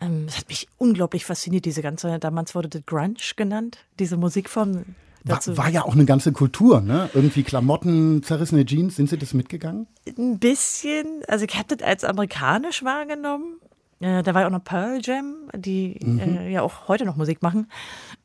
[0.00, 4.96] Ähm, das hat mich unglaublich fasziniert, diese ganze, damals wurde das Grunge genannt, diese Musikform,
[5.24, 7.08] war, war, ja auch eine ganze Kultur, ne?
[7.14, 8.96] Irgendwie Klamotten, zerrissene Jeans.
[8.96, 9.86] Sind Sie das mitgegangen?
[10.06, 11.22] Ein bisschen.
[11.28, 13.56] Also ich habe das als amerikanisch wahrgenommen.
[14.00, 16.18] Äh, da war ja auch noch Pearl Jam, die mhm.
[16.18, 17.68] äh, ja auch heute noch Musik machen.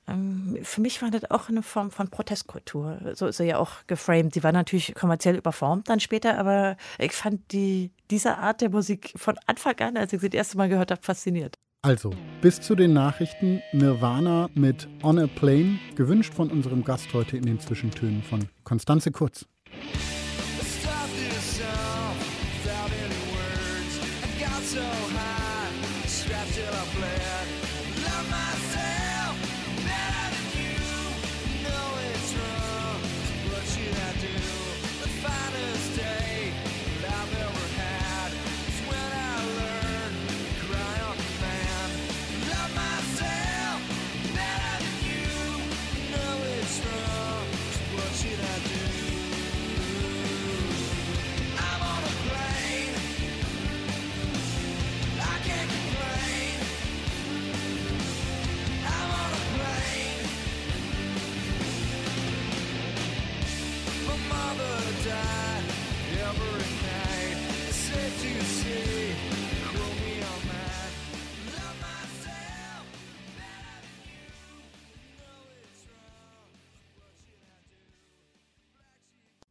[0.07, 2.99] Ähm, für mich war das auch eine Form von Protestkultur.
[3.13, 4.33] So ist sie ja auch geframed.
[4.33, 9.13] Sie war natürlich kommerziell überformt dann später, aber ich fand die, diese Art der Musik
[9.15, 11.57] von Anfang an, als ich sie das erste Mal gehört habe, fasziniert.
[11.82, 12.12] Also,
[12.42, 17.46] bis zu den Nachrichten Nirvana mit On a Plane, gewünscht von unserem Gast heute in
[17.46, 19.46] den Zwischentönen von Konstanze Kurz.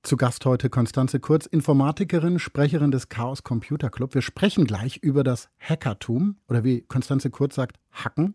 [0.08, 4.14] Zu Gast heute Konstanze Kurz, Informatikerin, Sprecherin des Chaos Computer Club.
[4.14, 8.34] Wir sprechen gleich über das Hackertum oder wie Konstanze Kurz sagt, Hacken,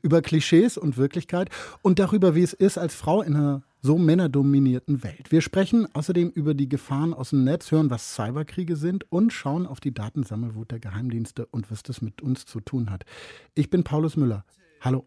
[0.00, 1.50] über Klischees und Wirklichkeit
[1.82, 5.30] und darüber, wie es ist, als Frau in einer so männerdominierten Welt.
[5.30, 9.66] Wir sprechen außerdem über die Gefahren aus dem Netz, hören, was Cyberkriege sind und schauen
[9.66, 13.04] auf die Datensammelwut der Geheimdienste und was das mit uns zu tun hat.
[13.54, 14.46] Ich bin Paulus Müller.
[14.80, 15.04] Hallo.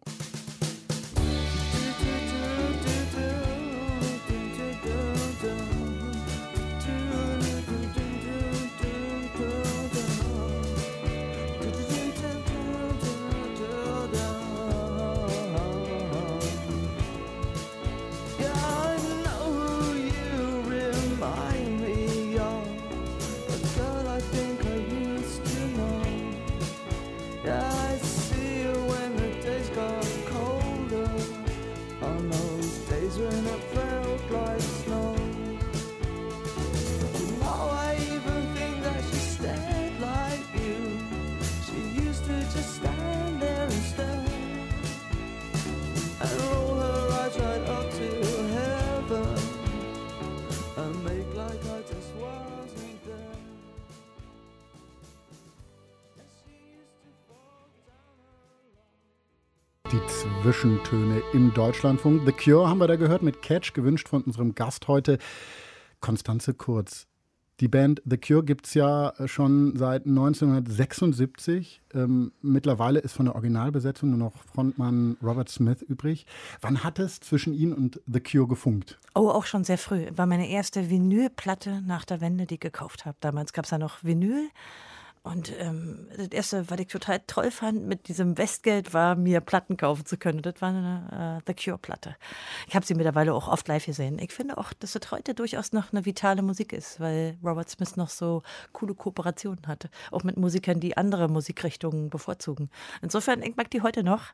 [60.44, 62.20] Zwischentöne im Deutschlandfunk.
[62.26, 65.16] The Cure haben wir da gehört mit Catch, gewünscht von unserem Gast heute,
[66.00, 67.06] Konstanze Kurz.
[67.60, 71.80] Die Band The Cure gibt es ja schon seit 1976.
[71.94, 76.26] Ähm, mittlerweile ist von der Originalbesetzung nur noch Frontmann Robert Smith übrig.
[76.60, 78.98] Wann hat es zwischen Ihnen und The Cure gefunkt?
[79.14, 80.08] Oh, auch schon sehr früh.
[80.14, 83.16] War meine erste Vinylplatte nach der Wende, die ich gekauft habe.
[83.20, 84.50] Damals gab es ja noch Vinyl.
[85.26, 89.78] Und ähm, das Erste, was ich total toll fand mit diesem Westgeld, war, mir Platten
[89.78, 90.42] kaufen zu können.
[90.42, 92.14] Das war eine äh, The Cure-Platte.
[92.68, 94.18] Ich habe sie mittlerweile auch oft live gesehen.
[94.18, 97.96] Ich finde auch, dass das heute durchaus noch eine vitale Musik ist, weil Robert Smith
[97.96, 99.88] noch so coole Kooperationen hatte.
[100.10, 102.68] Auch mit Musikern, die andere Musikrichtungen bevorzugen.
[103.00, 104.24] Insofern, ich mag die heute noch.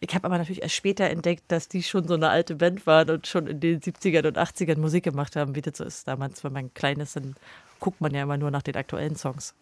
[0.00, 3.10] Ich habe aber natürlich erst später entdeckt, dass die schon so eine alte Band waren
[3.10, 6.08] und schon in den 70ern und 80ern Musik gemacht haben, wie das so ist.
[6.08, 7.36] Damals, wenn man klein ist, dann
[7.78, 9.54] guckt man ja immer nur nach den aktuellen Songs.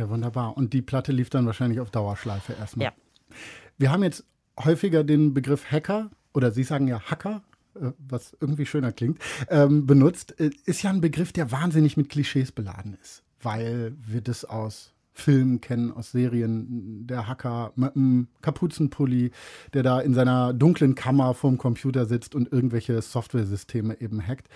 [0.00, 0.56] Ja, wunderbar.
[0.56, 2.86] Und die Platte lief dann wahrscheinlich auf Dauerschleife erstmal.
[2.86, 2.92] Ja.
[3.76, 4.24] Wir haben jetzt
[4.58, 7.42] häufiger den Begriff Hacker oder Sie sagen ja Hacker,
[7.74, 9.18] äh, was irgendwie schöner klingt,
[9.50, 10.40] ähm, benutzt.
[10.40, 14.94] Äh, ist ja ein Begriff, der wahnsinnig mit Klischees beladen ist, weil wir das aus
[15.12, 17.06] Filmen kennen, aus Serien.
[17.06, 19.32] Der Hacker mit einem Kapuzenpulli,
[19.74, 24.48] der da in seiner dunklen Kammer vorm Computer sitzt und irgendwelche Softwaresysteme eben hackt.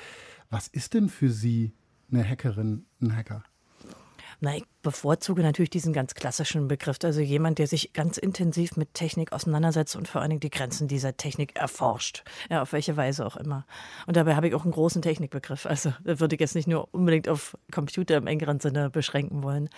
[0.49, 1.75] Was ist denn für Sie
[2.11, 3.45] eine Hackerin, ein Hacker?
[4.45, 6.99] Na, ich bevorzuge natürlich diesen ganz klassischen Begriff.
[7.03, 10.87] Also jemand, der sich ganz intensiv mit Technik auseinandersetzt und vor allen Dingen die Grenzen
[10.87, 12.23] dieser Technik erforscht.
[12.51, 13.65] Ja, auf welche Weise auch immer.
[14.07, 15.65] Und dabei habe ich auch einen großen Technikbegriff.
[15.67, 19.71] Also da würde ich jetzt nicht nur unbedingt auf Computer im engeren Sinne beschränken wollen.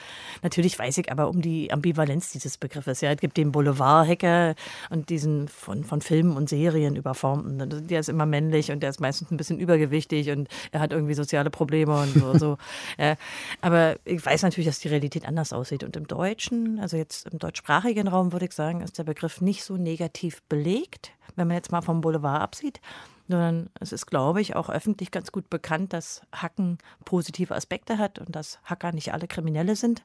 [0.42, 3.00] Natürlich weiß ich aber um die Ambivalenz dieses Begriffes.
[3.00, 4.56] Ja, es gibt den Boulevard-Hacker
[4.90, 7.86] und diesen von, von Filmen und Serien überformten.
[7.86, 11.14] Der ist immer männlich und der ist meistens ein bisschen übergewichtig und er hat irgendwie
[11.14, 12.36] soziale Probleme und so.
[12.36, 12.58] so.
[12.98, 13.16] Ja,
[13.60, 15.84] aber ich weiß natürlich, dass die Realität anders aussieht.
[15.84, 19.64] Und im Deutschen, also jetzt im deutschsprachigen Raum, würde ich sagen, ist der Begriff nicht
[19.64, 22.80] so negativ belegt, wenn man jetzt mal vom Boulevard absieht.
[23.28, 28.18] Sondern es ist, glaube ich, auch öffentlich ganz gut bekannt, dass Hacken positive Aspekte hat
[28.18, 30.04] und dass Hacker nicht alle Kriminelle sind.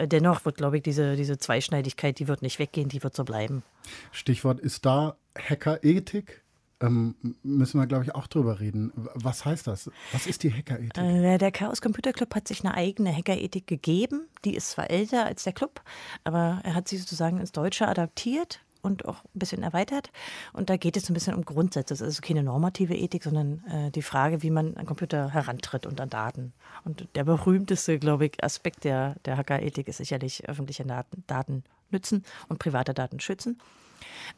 [0.00, 3.62] Dennoch wird, glaube ich, diese, diese Zweischneidigkeit, die wird nicht weggehen, die wird so bleiben.
[4.10, 6.43] Stichwort ist da Hackerethik
[6.80, 8.92] ähm, müssen wir, glaube ich, auch drüber reden.
[9.14, 9.90] Was heißt das?
[10.12, 10.98] Was ist die Hackerethik?
[10.98, 14.26] Äh, der Chaos Computer Club hat sich eine eigene Hackerethik gegeben.
[14.44, 15.82] Die ist zwar älter als der Club,
[16.24, 20.10] aber er hat sie sozusagen ins Deutsche adaptiert und auch ein bisschen erweitert.
[20.52, 21.94] Und da geht es ein bisschen um Grundsätze.
[21.94, 25.86] Es ist also keine normative Ethik, sondern äh, die Frage, wie man an Computer herantritt
[25.86, 26.52] und an Daten.
[26.84, 32.24] Und der berühmteste, glaube ich, Aspekt der, der Hackerethik ist sicherlich öffentliche Daten, Daten nützen
[32.48, 33.58] und private Daten schützen.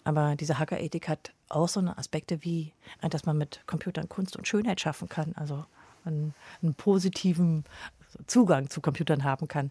[0.05, 2.73] Aber diese Hackerethik hat auch so eine Aspekte wie,
[3.03, 5.65] äh, dass man mit Computern Kunst und Schönheit schaffen kann, also
[6.05, 7.65] einen, einen positiven
[8.27, 9.71] Zugang zu Computern haben kann.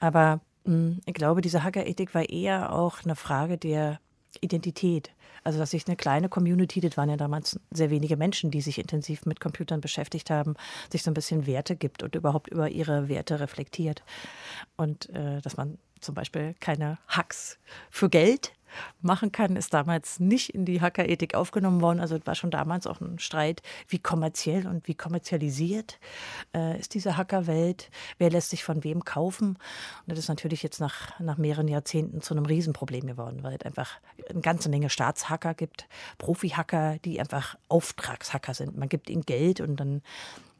[0.00, 4.00] Aber mh, hm, ich glaube, diese Hackerethik war eher auch eine Frage der
[4.40, 5.12] Identität.
[5.44, 8.78] Also, dass sich eine kleine Community, das waren ja damals sehr wenige Menschen, die sich
[8.78, 10.56] intensiv mit Computern beschäftigt haben,
[10.90, 14.02] sich so ein bisschen Werte gibt und überhaupt über ihre Werte reflektiert.
[14.76, 17.58] Und äh, dass man zum Beispiel keine Hacks
[17.90, 18.52] für Geld
[19.00, 22.00] machen kann, ist damals nicht in die Hackerethik aufgenommen worden.
[22.00, 25.98] Also es war schon damals auch ein Streit, wie kommerziell und wie kommerzialisiert
[26.54, 29.48] äh, ist diese Hackerwelt, wer lässt sich von wem kaufen.
[29.50, 29.58] Und
[30.06, 33.90] das ist natürlich jetzt nach, nach mehreren Jahrzehnten zu einem Riesenproblem geworden, weil es einfach
[34.28, 38.76] eine ganze Menge Staatshacker gibt, Profi-Hacker, die einfach Auftragshacker sind.
[38.76, 40.02] Man gibt ihnen Geld und dann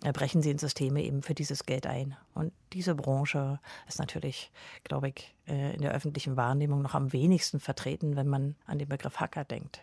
[0.00, 2.16] brechen sie in Systeme eben für dieses Geld ein.
[2.34, 4.50] Und diese Branche ist natürlich,
[4.84, 8.88] glaube ich, äh, in der öffentlichen Wahrnehmung noch am wenigsten vertreten, wenn man an den
[8.88, 9.82] Begriff Hacker denkt.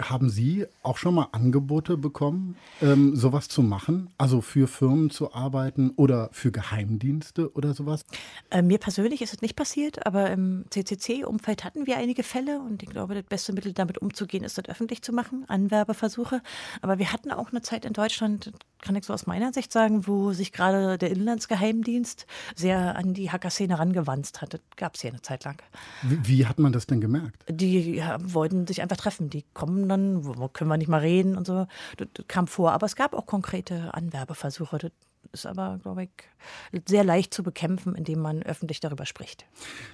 [0.00, 4.10] Haben Sie auch schon mal Angebote bekommen, ähm, sowas zu machen?
[4.18, 8.04] Also für Firmen zu arbeiten oder für Geheimdienste oder sowas?
[8.50, 12.82] Äh, mir persönlich ist es nicht passiert, aber im CCC-Umfeld hatten wir einige Fälle und
[12.82, 16.42] ich glaube, das beste Mittel, damit umzugehen, ist das öffentlich zu machen, Anwerbeversuche.
[16.82, 18.52] Aber wir hatten auch eine Zeit in Deutschland,
[18.82, 23.30] kann ich so aus meiner Sicht sagen, wo sich gerade der Inlandsgeheimdienst sehr an die
[23.30, 24.54] Hackerszene rangewanzt hat.
[24.54, 25.62] Das gab es hier eine Zeit lang.
[26.02, 27.44] Wie, wie, hat man das denn gemerkt?
[27.48, 29.30] Die ja, wollten sich einfach treffen.
[29.30, 31.66] Die kommen dann, wo können wir nicht mal reden und so.
[31.96, 32.72] Das, das kam vor.
[32.72, 34.78] Aber es gab auch konkrete Anwerbeversuche.
[34.78, 34.90] Das
[35.32, 39.46] ist aber, glaube ich, sehr leicht zu bekämpfen, indem man öffentlich darüber spricht.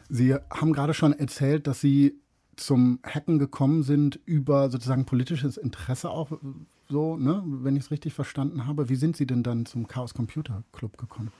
[0.09, 2.21] Sie haben gerade schon erzählt, dass Sie
[2.57, 6.31] zum Hacken gekommen sind über sozusagen politisches Interesse auch
[6.91, 8.89] so, ne, wenn ich es richtig verstanden habe.
[8.89, 11.33] Wie sind Sie denn dann zum Chaos Computer Club gekommen?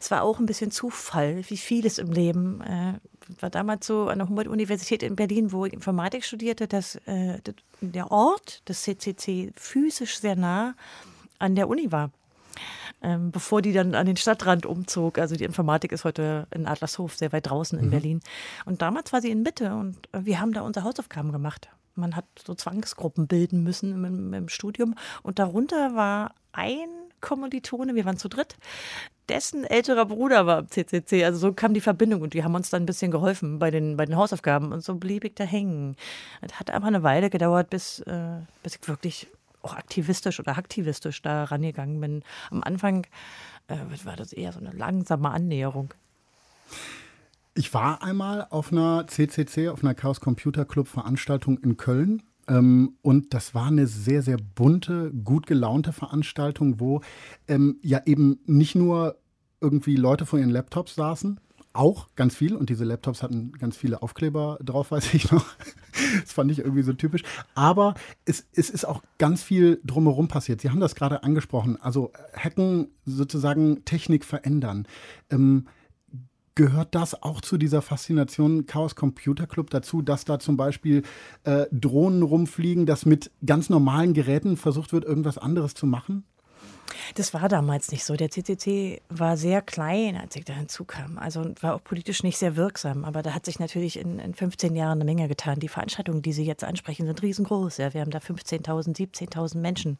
[0.00, 2.60] Es war auch ein bisschen Zufall, wie vieles im Leben.
[2.60, 2.94] Äh,
[3.40, 7.38] war damals so an der Humboldt-Universität in Berlin, wo ich Informatik studierte, dass äh,
[7.80, 10.74] der Ort des CCC physisch sehr nah
[11.38, 12.10] an der Uni war.
[13.02, 15.18] Ähm, bevor die dann an den Stadtrand umzog.
[15.18, 17.90] Also die Informatik ist heute in Adlershof, sehr weit draußen in mhm.
[17.90, 18.20] Berlin.
[18.66, 21.70] Und damals war sie in Mitte und wir haben da unsere Hausaufgaben gemacht.
[22.00, 24.94] Man hat so Zwangsgruppen bilden müssen im, im Studium.
[25.22, 26.88] Und darunter war ein
[27.20, 28.56] Kommilitone, wir waren zu dritt,
[29.28, 31.24] dessen älterer Bruder war am CCC.
[31.24, 33.96] Also so kam die Verbindung und die haben uns dann ein bisschen geholfen bei den,
[33.96, 35.96] bei den Hausaufgaben und so blieb ich da hängen.
[36.40, 39.28] Es hat einfach eine Weile gedauert, bis, äh, bis ich wirklich
[39.62, 42.22] auch aktivistisch oder aktivistisch da rangegangen bin.
[42.50, 43.06] Am Anfang
[43.68, 45.94] äh, war das eher so eine langsame Annäherung.
[47.60, 52.22] Ich war einmal auf einer CCC, auf einer Chaos Computer Club Veranstaltung in Köln.
[52.48, 57.02] Ähm, und das war eine sehr, sehr bunte, gut gelaunte Veranstaltung, wo
[57.48, 59.18] ähm, ja eben nicht nur
[59.60, 61.38] irgendwie Leute vor ihren Laptops saßen,
[61.74, 65.44] auch ganz viel und diese Laptops hatten ganz viele Aufkleber drauf, weiß ich noch.
[66.22, 67.24] das fand ich irgendwie so typisch.
[67.54, 67.92] Aber
[68.24, 70.62] es, es ist auch ganz viel drumherum passiert.
[70.62, 71.76] Sie haben das gerade angesprochen.
[71.78, 74.88] Also Hacken, sozusagen Technik verändern.
[75.28, 75.66] Ähm,
[76.56, 81.02] Gehört das auch zu dieser Faszination Chaos Computer Club dazu, dass da zum Beispiel
[81.44, 86.24] äh, Drohnen rumfliegen, dass mit ganz normalen Geräten versucht wird, irgendwas anderes zu machen?
[87.14, 88.16] Das war damals nicht so.
[88.16, 91.18] Der CCC war sehr klein, als ich da hinzukam.
[91.18, 93.04] Also war auch politisch nicht sehr wirksam.
[93.04, 95.60] Aber da hat sich natürlich in, in 15 Jahren eine Menge getan.
[95.60, 97.78] Die Veranstaltungen, die Sie jetzt ansprechen, sind riesengroß.
[97.78, 97.94] Ja.
[97.94, 99.98] Wir haben da 15.000, 17.000 Menschen.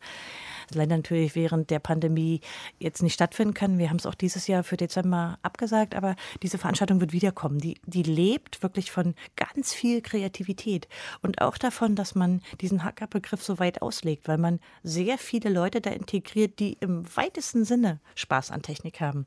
[0.68, 2.40] Das leider natürlich während der Pandemie
[2.78, 3.78] jetzt nicht stattfinden kann.
[3.78, 5.94] Wir haben es auch dieses Jahr für Dezember abgesagt.
[5.94, 7.58] Aber diese Veranstaltung wird wiederkommen.
[7.58, 10.88] Die, die lebt wirklich von ganz viel Kreativität.
[11.22, 15.80] Und auch davon, dass man diesen Hackerbegriff so weit auslegt, weil man sehr viele Leute
[15.80, 19.26] da integriert, die im weitesten Sinne Spaß an Technik haben.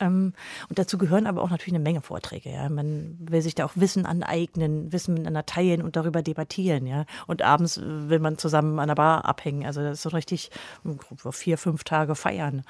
[0.00, 0.32] Ähm,
[0.68, 2.50] und dazu gehören aber auch natürlich eine Menge Vorträge.
[2.50, 2.68] Ja.
[2.68, 6.86] Man will sich da auch Wissen aneignen, Wissen miteinander teilen und darüber debattieren.
[6.86, 7.04] Ja.
[7.26, 9.66] Und abends will man zusammen an der Bar abhängen.
[9.66, 10.50] Also das ist so richtig
[11.32, 12.64] vier, fünf Tage feiern.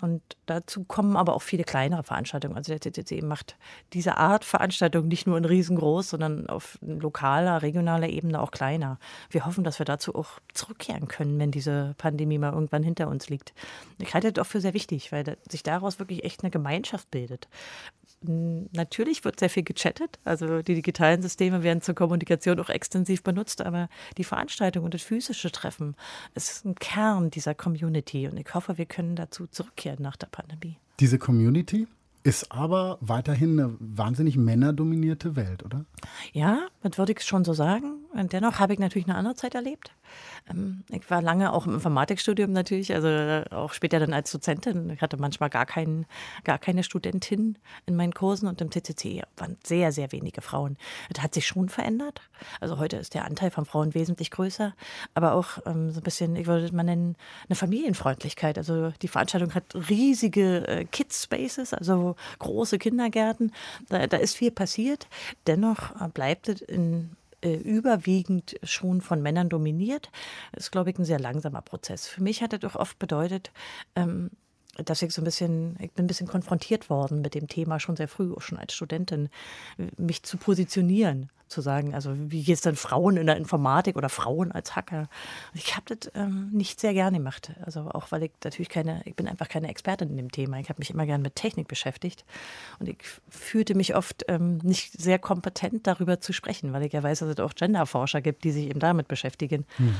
[0.00, 2.56] Und dazu kommen aber auch viele kleinere Veranstaltungen.
[2.56, 3.56] Also der CCC macht
[3.92, 8.98] diese Art Veranstaltung nicht nur in riesengroß, sondern auf lokaler, regionaler Ebene auch kleiner.
[9.30, 13.28] Wir hoffen, dass wir dazu auch zurückkehren können, wenn diese Pandemie mal irgendwann hinter uns
[13.28, 13.52] liegt.
[13.98, 17.48] Ich halte das auch für sehr wichtig, weil sich daraus wirklich echt eine Gemeinschaft bildet.
[18.22, 23.62] Natürlich wird sehr viel gechattet, also die digitalen Systeme werden zur Kommunikation auch extensiv benutzt,
[23.62, 25.96] aber die Veranstaltung und das physische Treffen
[26.34, 30.76] ist ein Kern dieser Community und ich hoffe, wir können dazu zurückkehren nach der Pandemie.
[30.98, 31.86] Diese Community,
[32.22, 35.86] ist aber weiterhin eine wahnsinnig männerdominierte Welt, oder?
[36.32, 37.94] Ja, das würde ich schon so sagen.
[38.12, 39.92] Dennoch habe ich natürlich eine andere Zeit erlebt.
[40.48, 44.90] Ähm, ich war lange auch im Informatikstudium natürlich, also äh, auch später dann als Dozentin.
[44.90, 46.06] Ich hatte manchmal gar, kein,
[46.42, 47.56] gar keine Studentin
[47.86, 50.76] in meinen Kursen und im CCC waren sehr, sehr wenige Frauen.
[51.12, 52.20] Das hat sich schon verändert.
[52.60, 54.74] Also heute ist der Anteil von Frauen wesentlich größer,
[55.14, 57.16] aber auch ähm, so ein bisschen, ich würde mal nennen,
[57.48, 58.58] eine Familienfreundlichkeit.
[58.58, 63.52] Also die Veranstaltung hat riesige äh, Kids Spaces, also große Kindergärten.
[63.88, 65.06] Da, da ist viel passiert.
[65.46, 70.10] Dennoch äh, bleibt es in äh, überwiegend schon von Männern dominiert.
[70.52, 72.06] Das ist, glaube ich, ein sehr langsamer Prozess.
[72.06, 73.50] Für mich hat er doch oft bedeutet,
[73.96, 74.30] ähm,
[74.84, 77.96] dass ich so ein bisschen, ich bin ein bisschen konfrontiert worden mit dem Thema schon
[77.96, 79.28] sehr früh, schon als Studentin,
[79.96, 84.08] mich zu positionieren, zu sagen, also wie geht es denn Frauen in der Informatik oder
[84.08, 85.08] Frauen als Hacker?
[85.52, 89.16] Ich habe das ähm, nicht sehr gerne gemacht, also auch weil ich natürlich keine, ich
[89.16, 90.60] bin einfach keine Expertin in dem Thema.
[90.60, 92.24] Ich habe mich immer gern mit Technik beschäftigt
[92.78, 97.02] und ich fühlte mich oft ähm, nicht sehr kompetent darüber zu sprechen, weil ich ja
[97.02, 99.66] weiß, dass es auch Genderforscher gibt, die sich eben damit beschäftigen.
[99.76, 99.94] Hm.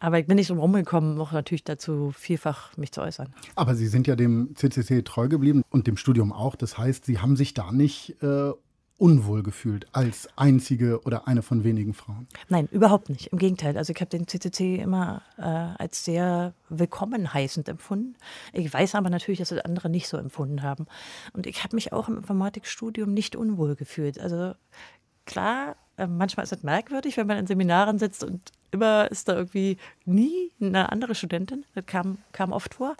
[0.00, 3.32] Aber ich bin nicht drum rumgekommen, auch natürlich dazu vielfach mich zu äußern.
[3.54, 6.56] Aber Sie sind ja dem CCC treu geblieben und dem Studium auch.
[6.56, 8.52] Das heißt, Sie haben sich da nicht äh,
[9.02, 12.28] unwohl gefühlt als einzige oder eine von wenigen Frauen?
[12.48, 13.32] Nein, überhaupt nicht.
[13.32, 13.76] Im Gegenteil.
[13.76, 18.14] Also ich habe den CCC immer äh, als sehr willkommen heißend empfunden.
[18.52, 20.86] Ich weiß aber natürlich, dass das andere nicht so empfunden haben.
[21.32, 24.20] Und ich habe mich auch im Informatikstudium nicht unwohl gefühlt.
[24.20, 24.54] Also
[25.26, 29.36] klar, äh, manchmal ist es merkwürdig, wenn man in Seminaren sitzt und immer ist da
[29.36, 31.64] irgendwie nie eine andere Studentin.
[31.74, 32.96] Das kam, kam oft vor.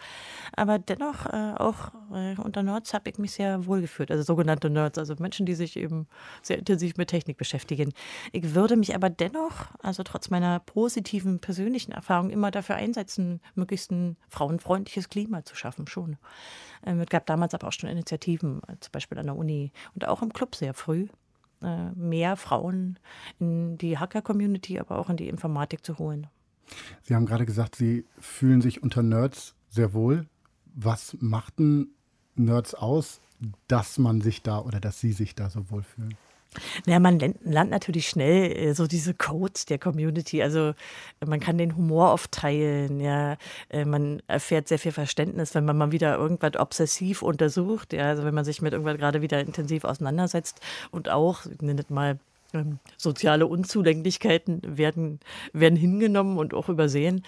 [0.55, 4.11] Aber dennoch, äh, auch äh, unter Nerds habe ich mich sehr wohl gefühlt.
[4.11, 6.07] Also sogenannte Nerds, also Menschen, die sich eben
[6.43, 7.93] sehr intensiv mit Technik beschäftigen.
[8.33, 13.91] Ich würde mich aber dennoch, also trotz meiner positiven persönlichen Erfahrung, immer dafür einsetzen, möglichst
[13.91, 16.19] ein frauenfreundliches Klima zu schaffen, schon.
[16.85, 20.23] Ähm, es gab damals aber auch schon Initiativen, zum Beispiel an der Uni und auch
[20.23, 21.09] im Club sehr früh.
[21.63, 22.99] Äh, mehr Frauen
[23.39, 26.27] in die Hacker-Community, aber auch in die Informatik zu holen.
[27.03, 30.27] Sie haben gerade gesagt, Sie fühlen sich unter Nerds sehr wohl.
[30.75, 31.89] Was machten
[32.35, 33.21] Nerds aus,
[33.69, 36.17] dass man sich da oder dass Sie sich da so wohlfühlen?
[36.87, 40.43] Ja, man lernt natürlich schnell äh, so diese Codes der Community.
[40.43, 40.75] Also
[41.25, 43.01] man kann den Humor oft teilen.
[43.01, 43.37] Ja,
[43.71, 47.93] äh, man erfährt sehr viel Verständnis, wenn man mal wieder irgendwas obsessiv untersucht.
[47.93, 51.83] Ja, also wenn man sich mit irgendwas gerade wieder intensiv auseinandersetzt und auch, ich nenne
[51.83, 52.19] das mal
[52.55, 55.21] ähm, soziale Unzulänglichkeiten werden,
[55.53, 57.25] werden hingenommen und auch übersehen.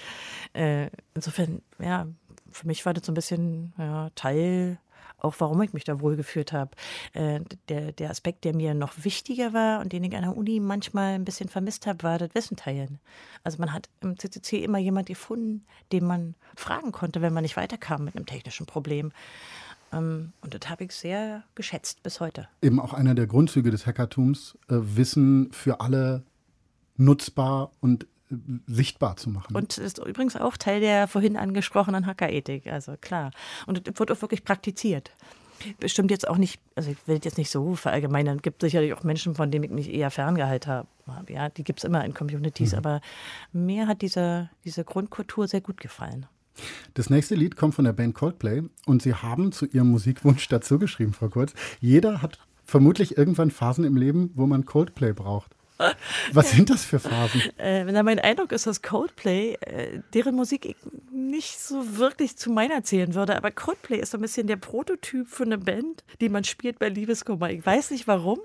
[0.53, 2.07] Äh, insofern, ja,
[2.51, 4.79] für mich war das so ein bisschen ja, Teil
[5.25, 6.71] auch warum ich mich da wohlgeführt habe.
[7.13, 10.61] Äh, der, der Aspekt, der mir noch wichtiger war und den ich an der Uni
[10.61, 12.99] manchmal ein bisschen vermisst habe, war das Wissen teilen.
[13.43, 17.57] Also man hat im CCC immer jemand gefunden, den man fragen konnte, wenn man nicht
[17.57, 19.13] weiterkam mit einem technischen Problem.
[19.93, 22.49] Ähm, und das habe ich sehr geschätzt bis heute.
[22.63, 26.23] Eben auch einer der Grundzüge des Hackertums, äh, Wissen für alle
[26.97, 28.07] nutzbar und
[28.67, 29.55] sichtbar zu machen.
[29.55, 33.31] Und ist übrigens auch Teil der vorhin angesprochenen Hackerethik, also klar.
[33.67, 35.11] Und es wird auch wirklich praktiziert.
[35.79, 39.03] Bestimmt jetzt auch nicht, also ich will jetzt nicht so verallgemeinern, es gibt sicherlich auch
[39.05, 40.73] Menschen, von denen ich mich eher ferngehalten
[41.07, 41.33] habe.
[41.33, 42.79] Ja, die gibt es immer in Communities, mhm.
[42.79, 43.01] aber
[43.53, 46.27] mir hat diese, diese Grundkultur sehr gut gefallen.
[46.95, 50.79] Das nächste Lied kommt von der Band Coldplay und Sie haben zu Ihrem Musikwunsch dazu
[50.79, 51.53] geschrieben, Frau Kurz.
[51.81, 55.54] Jeder hat vermutlich irgendwann Phasen im Leben, wo man Coldplay braucht.
[56.33, 57.43] Was sind das für Phasen?
[57.59, 60.77] Äh, mein Eindruck ist, dass Coldplay, äh, deren Musik ich
[61.11, 65.27] nicht so wirklich zu meiner zählen würde, aber Coldplay ist so ein bisschen der Prototyp
[65.29, 67.51] für eine Band, die man spielt bei Liebeskummer.
[67.51, 68.39] Ich weiß nicht warum.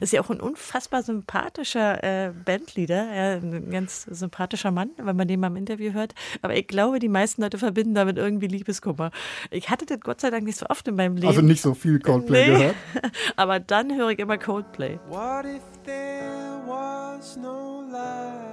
[0.00, 5.28] Ist ja auch ein unfassbar sympathischer äh, Bandleader, ja, ein ganz sympathischer Mann, wenn man
[5.28, 6.14] den mal im Interview hört.
[6.42, 9.10] Aber ich glaube, die meisten Leute verbinden damit irgendwie Liebeskummer.
[9.50, 11.28] Ich hatte das Gott sei Dank nicht so oft in meinem Leben.
[11.28, 12.52] Also nicht so viel Coldplay nee.
[12.52, 12.76] gehört?
[13.36, 14.98] aber dann höre ich immer Coldplay.
[15.08, 18.44] What if there was no light.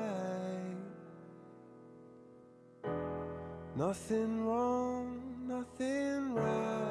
[3.76, 6.82] Nothing wrong, nothing right.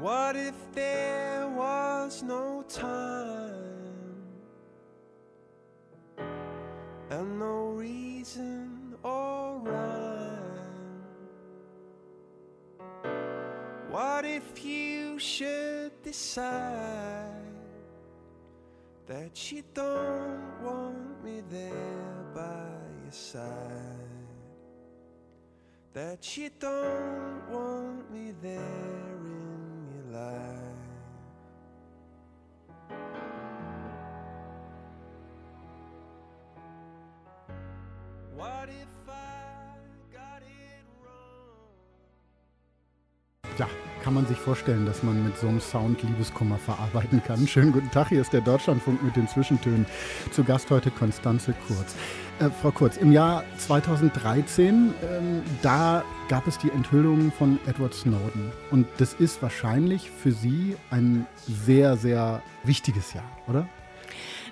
[0.00, 4.22] What if there was no time
[7.10, 10.30] and no reason or rhyme?
[13.90, 17.29] What if you should decide?
[19.10, 22.70] That you don't want me there by
[23.02, 23.42] your side.
[25.92, 28.60] That you don't want me there
[29.24, 30.60] in your life.
[38.36, 38.99] What if
[44.10, 47.46] kann man sich vorstellen, dass man mit so einem Sound Liebeskummer verarbeiten kann.
[47.46, 49.86] Schönen guten Tag, hier ist der Deutschlandfunk mit den Zwischentönen.
[50.32, 51.94] Zu Gast heute Konstanze Kurz.
[52.40, 58.50] Äh, Frau Kurz, im Jahr 2013, ähm, da gab es die Enthüllung von Edward Snowden.
[58.72, 63.68] Und das ist wahrscheinlich für Sie ein sehr, sehr wichtiges Jahr, oder?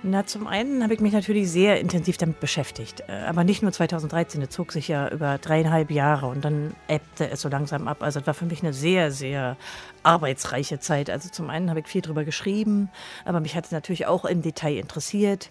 [0.04, 3.02] Na, zum einen habe ich mich natürlich sehr intensiv damit beschäftigt.
[3.08, 7.28] Äh, aber nicht nur 2013, das zog sich ja über dreieinhalb Jahre und dann ebbte
[7.28, 8.02] es so langsam ab.
[8.02, 9.56] Also es war für mich eine sehr, sehr
[10.04, 11.10] arbeitsreiche Zeit.
[11.10, 12.90] Also zum einen habe ich viel darüber geschrieben,
[13.24, 15.50] aber mich hat es natürlich auch im Detail interessiert.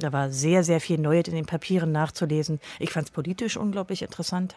[0.00, 2.60] Da war sehr, sehr viel Neues in den Papieren nachzulesen.
[2.78, 4.56] Ich fand es politisch unglaublich interessant.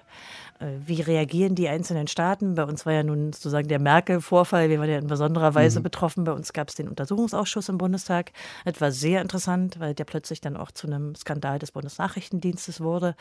[0.60, 2.56] Äh, wie reagieren die einzelnen Staaten?
[2.56, 4.70] Bei uns war ja nun sozusagen der Merkel-Vorfall.
[4.70, 5.84] Wir waren ja in besonderer Weise mhm.
[5.84, 6.24] betroffen.
[6.24, 8.32] Bei uns gab es den Untersuchungsausschuss im Bundestag.
[8.66, 13.16] Das war sehr interessant, weil der plötzlich dann auch zu einem Skandal des Bundesnachrichtendienstes wurde.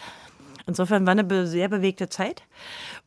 [0.67, 2.43] Insofern war eine sehr bewegte Zeit.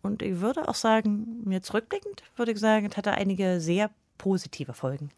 [0.01, 3.89] Und ich würde auch sagen, mir zurückblickend würde ich sagen, es hatte einige sehr
[4.23, 5.09] positive Folgen.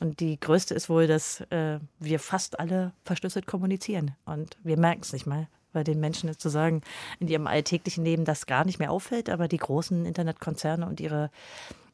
[0.00, 4.16] Und die größte ist wohl, dass äh, wir fast alle verschlüsselt kommunizieren.
[4.24, 6.82] Und wir merken es nicht mal, weil den Menschen sozusagen
[7.20, 9.30] in ihrem alltäglichen Leben das gar nicht mehr auffällt.
[9.30, 11.30] Aber die großen Internetkonzerne und ihre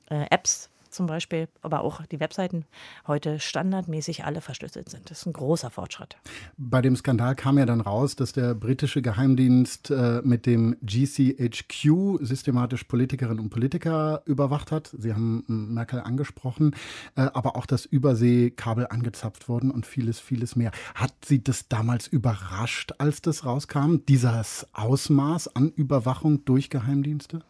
[0.09, 2.65] äh, Apps zum Beispiel, aber auch die Webseiten
[3.07, 5.11] heute standardmäßig alle verschlüsselt sind.
[5.11, 6.17] Das ist ein großer Fortschritt.
[6.57, 12.19] Bei dem Skandal kam ja dann raus, dass der britische Geheimdienst äh, mit dem GCHQ
[12.21, 14.95] systematisch Politikerinnen und Politiker überwacht hat.
[14.99, 16.75] Sie haben Merkel angesprochen,
[17.17, 20.71] äh, aber auch das Überseekabel angezapft worden und vieles, vieles mehr.
[20.95, 27.41] Hat Sie das damals überrascht, als das rauskam, dieses Ausmaß an Überwachung durch Geheimdienste?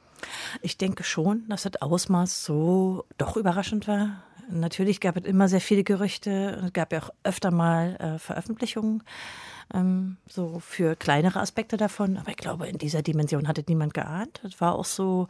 [0.63, 4.23] Ich denke schon, dass das Ausmaß so doch überraschend war.
[4.51, 6.61] Natürlich gab es immer sehr viele Gerüchte.
[6.65, 9.03] Es gab ja auch öfter mal äh, Veröffentlichungen,
[9.73, 12.19] ähm, so für kleinere Aspekte davon.
[12.19, 14.43] Aber ich glaube, in dieser Dimension hatte niemand geahnt.
[14.45, 15.29] Es war auch so,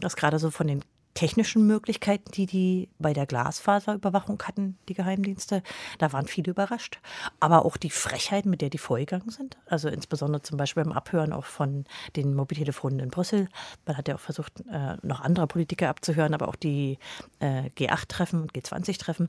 [0.00, 0.82] dass gerade so von den
[1.14, 5.62] technischen Möglichkeiten, die die bei der Glasfaserüberwachung hatten, die Geheimdienste.
[5.98, 6.98] Da waren viele überrascht.
[7.38, 9.56] Aber auch die Frechheit, mit der die vorgegangen sind.
[9.66, 11.84] Also insbesondere zum Beispiel beim Abhören auch von
[12.16, 13.48] den Mobiltelefonen in Brüssel.
[13.86, 16.98] Man hat ja auch versucht, äh, noch andere Politiker abzuhören, aber auch die
[17.38, 19.28] äh, G8-Treffen und G20-Treffen.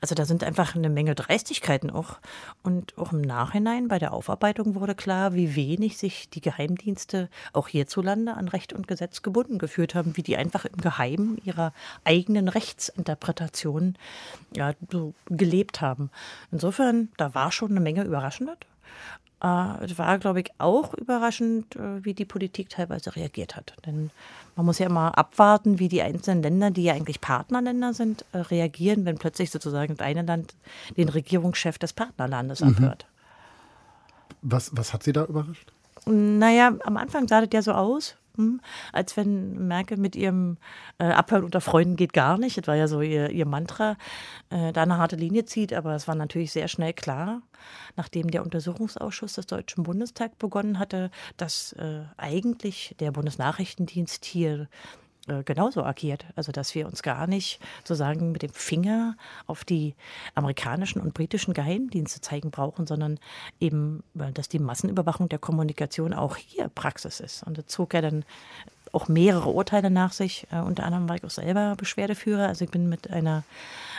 [0.00, 2.18] Also da sind einfach eine Menge Dreistigkeiten auch.
[2.64, 7.68] Und auch im Nachhinein bei der Aufarbeitung wurde klar, wie wenig sich die Geheimdienste auch
[7.68, 11.72] hierzulande an Recht und Gesetz gebunden geführt haben, wie die einfach im Geheimen Leben, ihrer
[12.04, 13.96] eigenen Rechtsinterpretation
[14.54, 16.10] ja, so gelebt haben.
[16.50, 18.56] Insofern, da war schon eine Menge Überraschendes.
[19.42, 23.74] Äh, es war, glaube ich, auch überraschend, äh, wie die Politik teilweise reagiert hat.
[23.86, 24.10] Denn
[24.56, 28.38] man muss ja immer abwarten, wie die einzelnen Länder, die ja eigentlich Partnerländer sind, äh,
[28.38, 30.54] reagieren, wenn plötzlich sozusagen das eine Land
[30.96, 32.68] den Regierungschef des Partnerlandes mhm.
[32.68, 33.06] abhört.
[34.42, 35.72] Was, was hat Sie da überrascht?
[36.06, 38.16] Naja, am Anfang sah das ja so aus,
[38.92, 40.58] als wenn Merkel mit ihrem
[40.98, 42.58] äh, Abhören unter Freunden geht gar nicht.
[42.58, 43.96] Das war ja so ihr, ihr Mantra,
[44.50, 45.72] äh, da eine harte Linie zieht.
[45.72, 47.42] Aber es war natürlich sehr schnell klar,
[47.96, 54.68] nachdem der Untersuchungsausschuss des Deutschen Bundestags begonnen hatte, dass äh, eigentlich der Bundesnachrichtendienst hier
[55.28, 56.24] äh, genauso agiert.
[56.36, 59.16] Also dass wir uns gar nicht sozusagen mit dem Finger
[59.46, 59.94] auf die
[60.34, 63.18] amerikanischen und britischen Geheimdienste zeigen brauchen, sondern
[63.60, 67.42] eben, dass die Massenüberwachung der Kommunikation auch hier Praxis ist.
[67.42, 68.24] Und das zog ja dann
[68.92, 70.46] auch mehrere Urteile nach sich.
[70.50, 72.48] Äh, unter anderem war ich auch selber Beschwerdeführer.
[72.48, 73.44] Also ich bin mit einer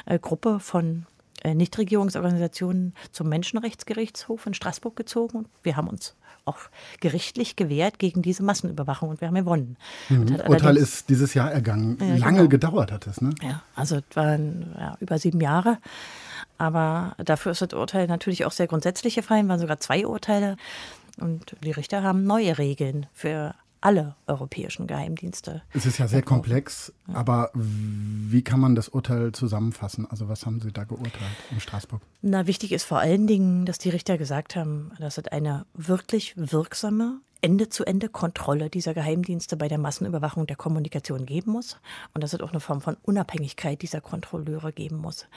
[0.06, 1.06] äh, Gruppe von
[1.44, 5.46] äh, Nichtregierungsorganisationen zum Menschenrechtsgerichtshof in Straßburg gezogen.
[5.64, 6.16] Wir haben uns
[6.46, 6.58] auch
[7.00, 9.78] gerichtlich gewehrt gegen diese Massenüberwachung und wir haben gewonnen.
[10.10, 10.42] Mhm.
[10.48, 11.98] Urteil ist dieses Jahr ergangen.
[12.00, 12.50] Ja, Lange genau.
[12.50, 13.34] gedauert hat es, ne?
[13.42, 15.78] Ja, also es waren ja, über sieben Jahre.
[16.58, 20.58] Aber dafür ist das Urteil natürlich auch sehr grundsätzlich gefallen, waren sogar zwei Urteile.
[21.20, 25.64] Und die Richter haben neue Regeln für alle europäischen Geheimdienste.
[25.74, 27.16] Es ist ja sehr komplex, ja.
[27.16, 30.06] aber wie kann man das Urteil zusammenfassen?
[30.10, 31.14] Also was haben Sie da geurteilt
[31.52, 32.02] in Straßburg?
[32.22, 36.34] Na, wichtig ist vor allen Dingen, dass die Richter gesagt haben, dass es eine wirklich
[36.38, 41.80] wirksame Ende-zu-Ende-Kontrolle dieser Geheimdienste bei der Massenüberwachung der Kommunikation geben muss
[42.14, 45.28] und dass es auch eine Form von Unabhängigkeit dieser Kontrolleure geben muss.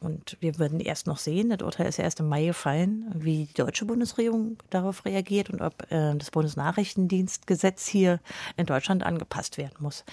[0.00, 3.46] Und wir würden erst noch sehen, das Urteil ist ja erst im Mai gefallen, wie
[3.46, 8.20] die deutsche Bundesregierung darauf reagiert und ob äh, das Bundesnachrichtendienstgesetz hier
[8.56, 10.04] in Deutschland angepasst werden muss.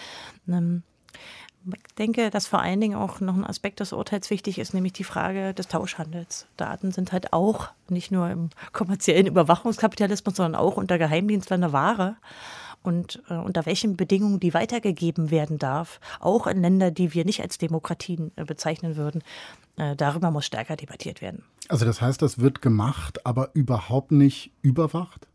[0.47, 0.83] Ähm,
[1.65, 4.93] ich denke, dass vor allen Dingen auch noch ein Aspekt des Urteils wichtig ist, nämlich
[4.93, 6.47] die Frage des Tauschhandels.
[6.57, 12.15] Daten sind halt auch nicht nur im kommerziellen Überwachungskapitalismus, sondern auch unter Geheimdienstlern eine Ware.
[12.81, 17.41] Und äh, unter welchen Bedingungen die weitergegeben werden darf, auch in Länder, die wir nicht
[17.41, 19.23] als Demokratien äh, bezeichnen würden,
[19.77, 21.45] äh, darüber muss stärker debattiert werden.
[21.69, 25.27] Also das heißt, das wird gemacht, aber überhaupt nicht überwacht?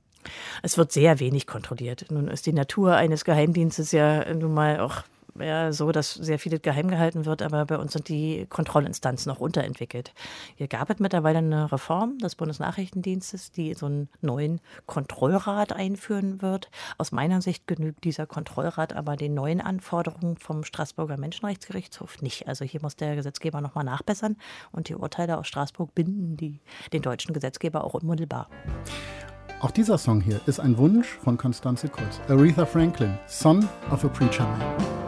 [0.63, 2.07] Es wird sehr wenig kontrolliert.
[2.11, 5.05] Nun ist die Natur eines Geheimdienstes ja nun mal auch
[5.41, 9.41] ja so, dass sehr viel geheim gehalten wird, aber bei uns sind die Kontrollinstanzen noch
[9.41, 10.13] unterentwickelt.
[10.57, 16.71] Hier gab es mittlerweile eine Reform des Bundesnachrichtendienstes, die so einen neuen Kontrollrat einführen wird.
[16.99, 22.49] Aus meiner Sicht genügt dieser Kontrollrat aber den neuen Anforderungen vom Straßburger Menschenrechtsgerichtshof nicht.
[22.49, 24.37] Also hier muss der Gesetzgeber nochmal nachbessern
[24.73, 26.61] und die Urteile aus Straßburg binden die,
[26.93, 28.49] den deutschen Gesetzgeber auch unmittelbar.
[29.61, 32.21] Auch dieser Song hier ist ein Wunsch von Constanze Kurz.
[32.29, 35.08] Aretha Franklin, Son of a Preacher Man.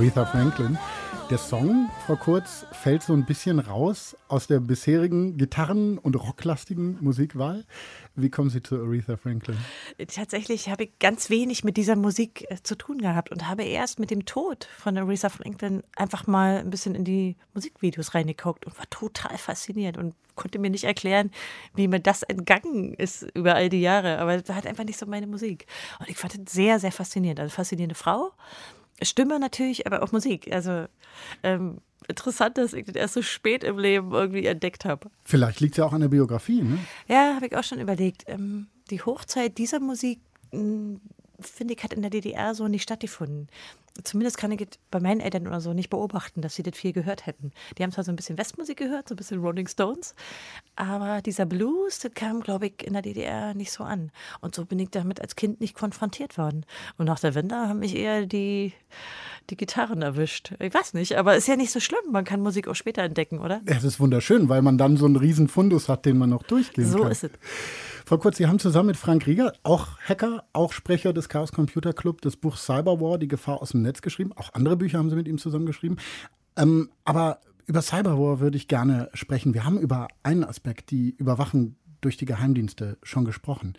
[0.00, 0.78] Aretha Franklin.
[1.28, 6.96] Der Song, Frau Kurz, fällt so ein bisschen raus aus der bisherigen Gitarren- und rocklastigen
[7.02, 7.66] Musikwahl.
[8.14, 9.58] Wie kommen Sie zu Aretha Franklin?
[10.08, 13.98] Tatsächlich habe ich ganz wenig mit dieser Musik äh, zu tun gehabt und habe erst
[13.98, 18.78] mit dem Tod von Aretha Franklin einfach mal ein bisschen in die Musikvideos reingeguckt und
[18.78, 21.30] war total fasziniert und konnte mir nicht erklären,
[21.74, 24.18] wie mir das entgangen ist über all die Jahre.
[24.18, 25.66] Aber das hat einfach nicht so meine Musik.
[25.98, 27.38] Und ich fand es sehr, sehr faszinierend.
[27.38, 28.32] Also faszinierende Frau.
[29.02, 30.52] Stimme natürlich, aber auch Musik.
[30.52, 30.86] Also
[31.42, 31.78] ähm,
[32.08, 35.10] interessant, dass ich das erst so spät im Leben irgendwie entdeckt habe.
[35.24, 36.78] Vielleicht liegt es ja auch an der Biografie, ne?
[37.08, 38.24] Ja, habe ich auch schon überlegt.
[38.26, 40.20] Ähm, die Hochzeit dieser Musik,
[40.52, 40.98] mh,
[41.40, 43.48] finde ich, hat in der DDR so nicht stattgefunden.
[44.04, 46.92] Zumindest kann ich es bei meinen Eltern oder so nicht beobachten, dass sie das viel
[46.92, 47.52] gehört hätten.
[47.76, 50.14] Die haben zwar so ein bisschen Westmusik gehört, so ein bisschen Rolling Stones,
[50.76, 54.10] aber dieser Blues, das kam, glaube ich, in der DDR nicht so an.
[54.40, 56.64] Und so bin ich damit als Kind nicht konfrontiert worden.
[56.98, 58.72] Und nach der Wende haben mich eher die,
[59.50, 60.52] die Gitarren erwischt.
[60.60, 62.00] Ich weiß nicht, aber ist ja nicht so schlimm.
[62.12, 63.60] Man kann Musik auch später entdecken, oder?
[63.66, 66.44] Ja, das ist wunderschön, weil man dann so einen riesen Fundus hat, den man noch
[66.44, 67.10] durchgehen So kann.
[67.12, 67.30] ist es.
[68.06, 71.92] Frau Kurz, Sie haben zusammen mit Frank Rieger, auch Hacker, auch Sprecher des Chaos Computer
[71.92, 74.32] Club, das Buch Cyberwar, die Gefahr aus dem Netz geschrieben.
[74.36, 75.96] Auch andere Bücher haben Sie mit ihm zusammen geschrieben.
[76.56, 79.54] Ähm, aber über Cyberwar würde ich gerne sprechen.
[79.54, 83.74] Wir haben über einen Aspekt, die Überwachung durch die Geheimdienste, schon gesprochen.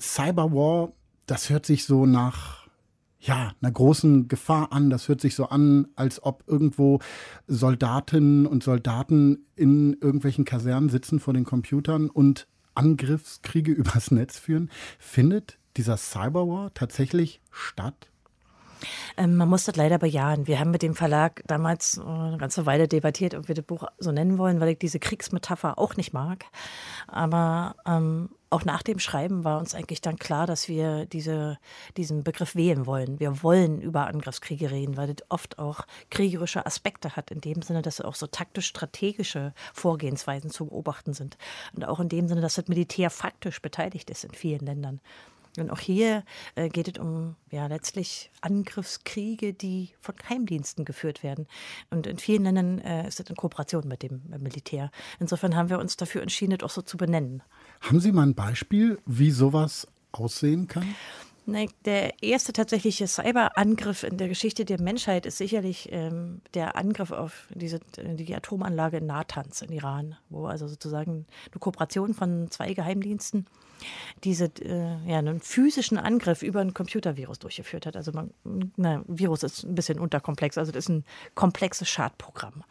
[0.00, 0.92] Cyberwar,
[1.26, 2.68] das hört sich so nach
[3.20, 4.90] ja, einer großen Gefahr an.
[4.90, 7.00] Das hört sich so an, als ob irgendwo
[7.46, 14.70] Soldatinnen und Soldaten in irgendwelchen Kasernen sitzen vor den Computern und Angriffskriege übers Netz führen.
[14.98, 18.10] Findet dieser Cyberwar tatsächlich statt?
[19.16, 20.46] Ähm, man muss das leider bejahen.
[20.46, 23.84] Wir haben mit dem Verlag damals äh, eine ganze Weile debattiert, ob wir das Buch
[23.98, 26.44] so nennen wollen, weil ich diese Kriegsmetapher auch nicht mag.
[27.06, 31.58] Aber ähm, auch nach dem Schreiben war uns eigentlich dann klar, dass wir diese,
[31.96, 33.20] diesen Begriff wählen wollen.
[33.20, 37.82] Wir wollen über Angriffskriege reden, weil das oft auch kriegerische Aspekte hat, in dem Sinne,
[37.82, 41.36] dass auch so taktisch-strategische Vorgehensweisen zu beobachten sind.
[41.74, 45.00] Und auch in dem Sinne, dass das Militär faktisch beteiligt ist in vielen Ländern.
[45.60, 51.46] Und auch hier äh, geht es um ja, letztlich Angriffskriege, die von Geheimdiensten geführt werden.
[51.90, 54.90] Und in vielen Ländern äh, ist das in Kooperation mit dem äh, Militär.
[55.18, 57.42] Insofern haben wir uns dafür entschieden, das auch so zu benennen.
[57.80, 60.94] Haben Sie mal ein Beispiel, wie sowas aussehen kann?
[61.50, 67.10] Nein, der erste tatsächliche Cyberangriff in der Geschichte der Menschheit ist sicherlich ähm, der Angriff
[67.10, 72.74] auf diese, die Atomanlage in Natanz in Iran, wo also sozusagen eine Kooperation von zwei
[72.74, 73.46] Geheimdiensten
[74.24, 77.96] diese, äh, ja, einen physischen Angriff über ein Computervirus durchgeführt hat.
[77.96, 78.34] Also man,
[78.76, 82.62] na, Virus ist ein bisschen unterkomplex, also das ist ein komplexes Schadprogramm.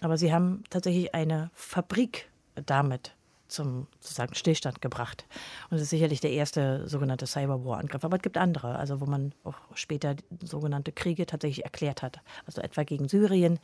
[0.00, 3.14] Aber sie haben tatsächlich eine Fabrik damit
[3.48, 5.24] zum sozusagen Stillstand gebracht.
[5.70, 8.04] Und das ist sicherlich der erste sogenannte Cyberwar-Angriff.
[8.04, 12.20] Aber es gibt andere, also wo man auch später sogenannte Kriege tatsächlich erklärt hat.
[12.46, 13.58] Also etwa gegen Syrien.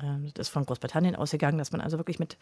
[0.00, 2.36] Ähm, Das ist von Großbritannien ausgegangen, dass man also wirklich mit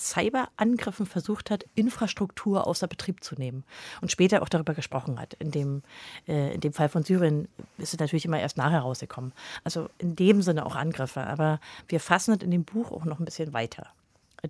[0.00, 3.64] Cyberangriffen versucht hat, Infrastruktur außer Betrieb zu nehmen
[4.00, 5.34] und später auch darüber gesprochen hat.
[5.34, 5.82] In dem,
[6.26, 9.32] äh, in dem Fall von Syrien ist es natürlich immer erst nachher rausgekommen.
[9.62, 11.26] Also in dem Sinne auch Angriffe.
[11.26, 13.88] Aber wir fassen es in dem Buch auch noch ein bisschen weiter.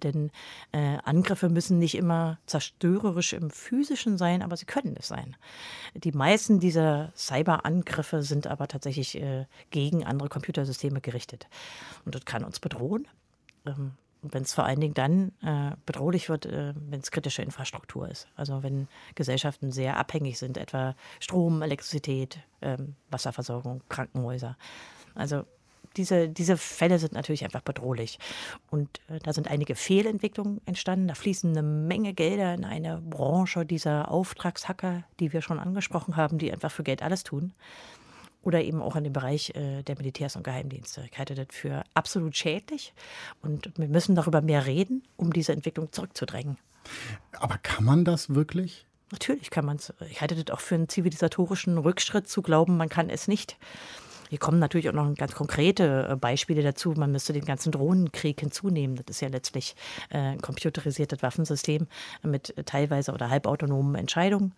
[0.02, 0.30] Denn
[0.72, 5.36] äh, Angriffe müssen nicht immer zerstörerisch im physischen sein, aber sie können es sein.
[5.94, 11.48] Die meisten dieser Cyberangriffe sind aber tatsächlich äh, gegen andere Computersysteme gerichtet.
[12.04, 13.08] Und das kann uns bedrohen.
[13.66, 18.08] Ähm, wenn es vor allen Dingen dann äh, bedrohlich wird, äh, wenn es kritische Infrastruktur
[18.08, 18.28] ist.
[18.36, 24.56] Also wenn Gesellschaften sehr abhängig sind, etwa Strom, Elektrizität, ähm, Wasserversorgung, Krankenhäuser.
[25.14, 25.44] Also
[25.96, 28.18] diese, diese Fälle sind natürlich einfach bedrohlich.
[28.70, 31.08] Und äh, da sind einige Fehlentwicklungen entstanden.
[31.08, 36.38] Da fließen eine Menge Gelder in eine Branche dieser Auftragshacker, die wir schon angesprochen haben,
[36.38, 37.52] die einfach für Geld alles tun.
[38.42, 41.06] Oder eben auch in dem Bereich äh, der Militärs und Geheimdienste.
[41.10, 42.94] Ich halte das für absolut schädlich.
[43.42, 46.56] Und wir müssen darüber mehr reden, um diese Entwicklung zurückzudrängen.
[47.38, 48.86] Aber kann man das wirklich?
[49.12, 49.92] Natürlich kann man es.
[50.08, 53.58] Ich halte das auch für einen zivilisatorischen Rückschritt zu glauben, man kann es nicht.
[54.30, 56.92] Hier kommen natürlich auch noch ganz konkrete äh, Beispiele dazu.
[56.92, 58.94] Man müsste den ganzen Drohnenkrieg hinzunehmen.
[58.94, 59.74] Das ist ja letztlich
[60.08, 61.88] äh, ein computerisiertes Waffensystem
[62.22, 64.52] mit teilweise oder halbautonomen Entscheidungen.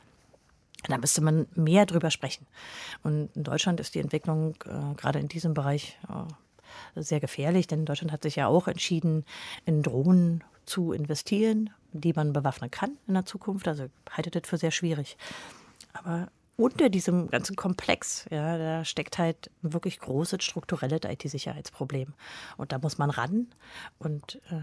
[0.88, 2.46] Da müsste man mehr drüber sprechen.
[3.02, 7.86] Und in Deutschland ist die Entwicklung äh, gerade in diesem Bereich äh, sehr gefährlich, denn
[7.86, 9.24] Deutschland hat sich ja auch entschieden,
[9.64, 13.66] in Drohnen zu investieren, die man bewaffnen kann in der Zukunft.
[13.68, 15.16] Also haltet das für sehr schwierig.
[15.94, 22.12] Aber unter diesem ganzen Komplex, ja, da steckt halt ein wirklich großes strukturelles IT-Sicherheitsproblem.
[22.56, 23.46] Und da muss man ran
[23.98, 24.60] und äh,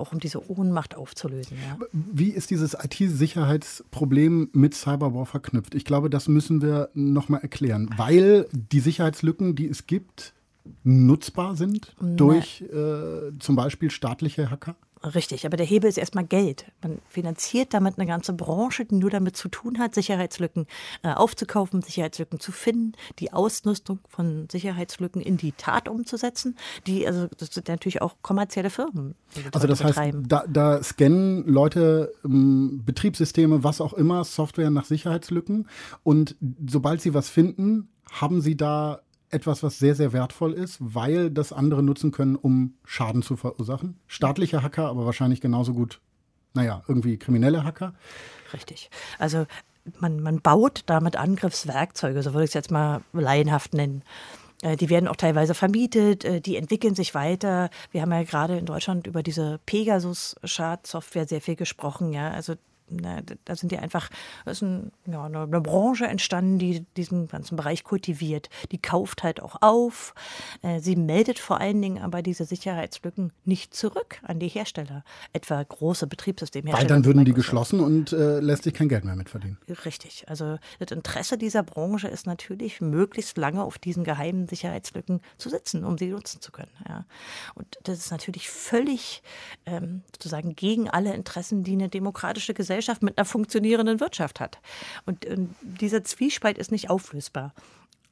[0.00, 1.58] auch um diese Ohnmacht aufzulösen.
[1.58, 1.78] Ja.
[1.92, 5.74] Wie ist dieses IT-Sicherheitsproblem mit Cyberwar verknüpft?
[5.74, 10.32] Ich glaube, das müssen wir nochmal erklären, weil die Sicherheitslücken, die es gibt,
[10.84, 14.76] nutzbar sind durch äh, zum Beispiel staatliche Hacker?
[15.02, 16.66] Richtig, aber der Hebel ist erstmal Geld.
[16.82, 20.66] Man finanziert damit eine ganze Branche, die nur damit zu tun hat, Sicherheitslücken
[21.02, 26.54] äh, aufzukaufen, Sicherheitslücken zu finden, die Ausnutzung von Sicherheitslücken in die Tat umzusetzen.
[26.86, 29.14] Die, also das sind natürlich auch kommerzielle Firmen.
[29.52, 30.18] also das betreiben.
[30.18, 35.66] heißt, da, da scannen Leute ähm, Betriebssysteme, was auch immer, Software nach Sicherheitslücken
[36.02, 36.36] und
[36.68, 39.00] sobald sie was finden, haben sie da
[39.30, 43.98] etwas, was sehr, sehr wertvoll ist, weil das andere nutzen können, um Schaden zu verursachen.
[44.06, 46.00] Staatliche Hacker, aber wahrscheinlich genauso gut,
[46.54, 47.94] naja, irgendwie kriminelle Hacker.
[48.52, 48.90] Richtig.
[49.18, 49.46] Also
[49.98, 54.02] man, man baut damit Angriffswerkzeuge, so würde ich es jetzt mal laienhaft nennen.
[54.62, 57.70] Äh, die werden auch teilweise vermietet, äh, die entwickeln sich weiter.
[57.90, 62.12] Wir haben ja gerade in Deutschland über diese Pegasus-Schadsoftware sehr viel gesprochen.
[62.12, 62.54] Ja, also
[62.90, 64.10] na, da sind die einfach,
[64.44, 68.48] da ist ein, ja, eine, eine, Branche entstanden, die diesen ganzen Bereich kultiviert.
[68.72, 70.14] Die kauft halt auch auf.
[70.62, 75.62] Äh, sie meldet vor allen Dingen aber diese Sicherheitslücken nicht zurück an die Hersteller, etwa
[75.62, 76.88] große Betriebssystemhersteller.
[76.88, 79.58] Weil dann würden die geschlossen und äh, lässt sich kein Geld mehr mitverdienen.
[79.84, 80.24] Richtig.
[80.28, 85.84] Also das Interesse dieser Branche ist natürlich, möglichst lange auf diesen geheimen Sicherheitslücken zu sitzen,
[85.84, 86.72] um sie nutzen zu können.
[86.88, 87.04] Ja.
[87.54, 89.22] Und das ist natürlich völlig
[89.66, 94.58] ähm, sozusagen gegen alle Interessen, die eine demokratische Gesellschaft Gesellschaft mit einer funktionierenden Wirtschaft hat.
[95.04, 97.52] Und, und dieser Zwiespalt ist nicht auflösbar.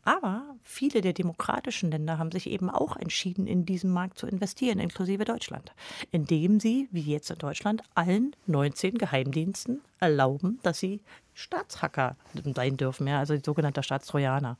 [0.04, 4.78] Aber viele der demokratischen Länder haben sich eben auch entschieden, in diesen Markt zu investieren,
[4.78, 5.72] inklusive Deutschland,
[6.12, 11.00] indem sie, wie jetzt in Deutschland, allen 19 Geheimdiensten erlauben, dass sie
[11.34, 12.16] Staatshacker
[12.54, 14.56] sein dürfen, ja, also sogenannte Staatstrojaner.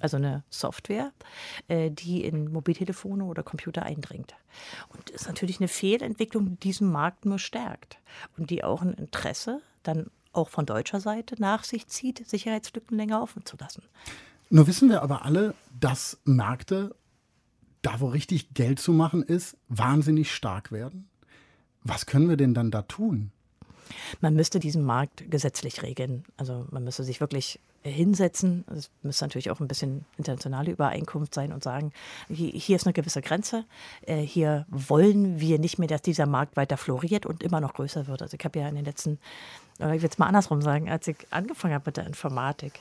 [0.00, 1.12] Also eine Software,
[1.68, 4.34] äh, die in Mobiltelefone oder Computer eindringt.
[4.88, 7.98] Und das ist natürlich eine Fehlentwicklung, die diesen Markt nur stärkt
[8.36, 13.22] und die auch ein Interesse dann auch von deutscher Seite nach sich zieht, Sicherheitslücken länger
[13.22, 13.82] offen zu lassen.
[14.50, 16.94] Nur wissen wir aber alle, dass Märkte,
[17.82, 21.08] da wo richtig Geld zu machen ist, wahnsinnig stark werden.
[21.82, 23.32] Was können wir denn dann da tun?
[24.20, 26.24] Man müsste diesen Markt gesetzlich regeln.
[26.36, 27.60] Also man müsste sich wirklich
[27.90, 28.64] hinsetzen.
[28.74, 31.92] Es müsste natürlich auch ein bisschen internationale Übereinkunft sein und sagen,
[32.28, 33.64] hier, ist eine gewisse Grenze.
[34.02, 38.06] Äh, hier wollen wir nicht mehr, dass dieser Markt weiter floriert und immer noch größer
[38.06, 38.22] wird.
[38.22, 39.18] Also ich habe ja in den letzten,
[39.78, 42.80] oder ich will es mal andersrum sagen, als ich angefangen habe mit der Informatik,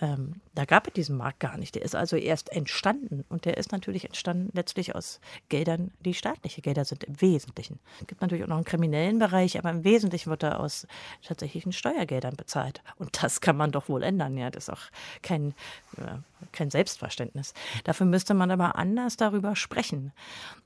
[0.00, 1.74] ähm, da gab es diesen Markt gar nicht.
[1.74, 6.62] Der ist also erst entstanden und der ist natürlich entstanden letztlich aus Geldern, die staatliche
[6.62, 7.78] Gelder sind im Wesentlichen.
[8.00, 10.86] Es gibt natürlich auch noch einen kriminellen Bereich, aber im Wesentlichen wird er aus
[11.22, 12.82] tatsächlichen Steuergeldern bezahlt.
[12.96, 14.36] Und das kann man doch wohl ändern.
[14.38, 14.82] Ja, das ist auch
[15.22, 15.54] kein,
[15.98, 16.18] äh,
[16.52, 17.52] kein Selbstverständnis.
[17.84, 20.12] Dafür müsste man aber anders darüber sprechen.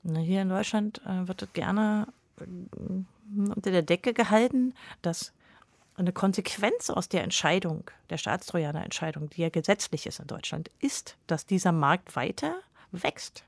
[0.03, 2.07] Hier in Deutschland äh, wird es gerne
[2.39, 2.45] äh,
[3.37, 5.33] unter der Decke gehalten, dass
[5.97, 11.45] eine Konsequenz aus der Entscheidung, der Staatstrojaner-Entscheidung, die ja gesetzlich ist in Deutschland, ist, dass
[11.45, 12.55] dieser Markt weiter
[12.91, 13.43] wächst.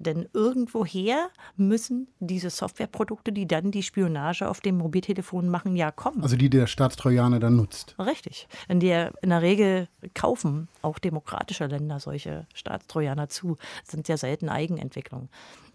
[0.00, 6.22] Denn irgendwoher müssen diese Softwareprodukte, die dann die Spionage auf dem Mobiltelefon machen, ja kommen.
[6.22, 7.94] Also die der Staatstrojaner dann nutzt.
[7.98, 8.48] Richtig.
[8.66, 13.58] In der, in der Regel kaufen auch demokratische Länder solche Staatstrojaner zu.
[13.82, 15.28] Das sind ja selten Eigenentwicklungen.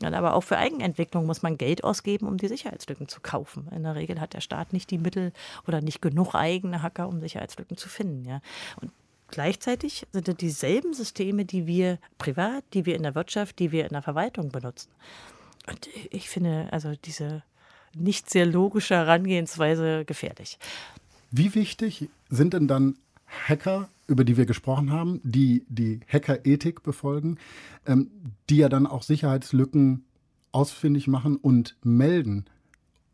[0.04, 3.68] Aber auch für Eigenentwicklung muss man Geld ausgeben, um die Sicherheitslücken zu kaufen.
[3.76, 5.34] In der Regel hat der Staat nicht die Mittel
[5.68, 8.26] oder nicht genug eigene Hacker, um Sicherheitslücken zu finden.
[8.26, 8.42] Ja.
[8.82, 8.92] Und
[9.28, 13.86] Gleichzeitig sind es dieselben Systeme, die wir privat, die wir in der Wirtschaft, die wir
[13.86, 14.90] in der Verwaltung benutzen.
[15.68, 17.44] Und ich finde also diese
[17.94, 20.60] nicht sehr logische Herangehensweise gefährlich.
[21.32, 22.98] Wie wichtig sind denn dann
[23.48, 27.38] Hacker, über die wir gesprochen haben, die die Hackerethik befolgen,
[27.86, 28.12] ähm,
[28.50, 30.06] die ja dann auch Sicherheitslücken
[30.52, 32.46] ausfindig machen und melden?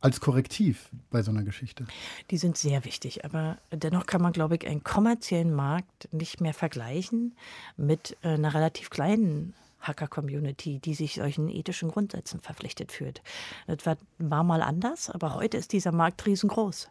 [0.02, 1.86] Als Korrektiv bei so einer Geschichte?
[2.32, 6.54] Die sind sehr wichtig, aber dennoch kann man, glaube ich, einen kommerziellen Markt nicht mehr
[6.54, 7.36] vergleichen
[7.78, 13.22] mit äh, einer relativ kleinen Hacker-Community, die sich solchen ethischen Grundsätzen verpflichtet fühlt.
[13.68, 16.90] Das war, war mal anders, aber heute ist dieser Markt riesengroß.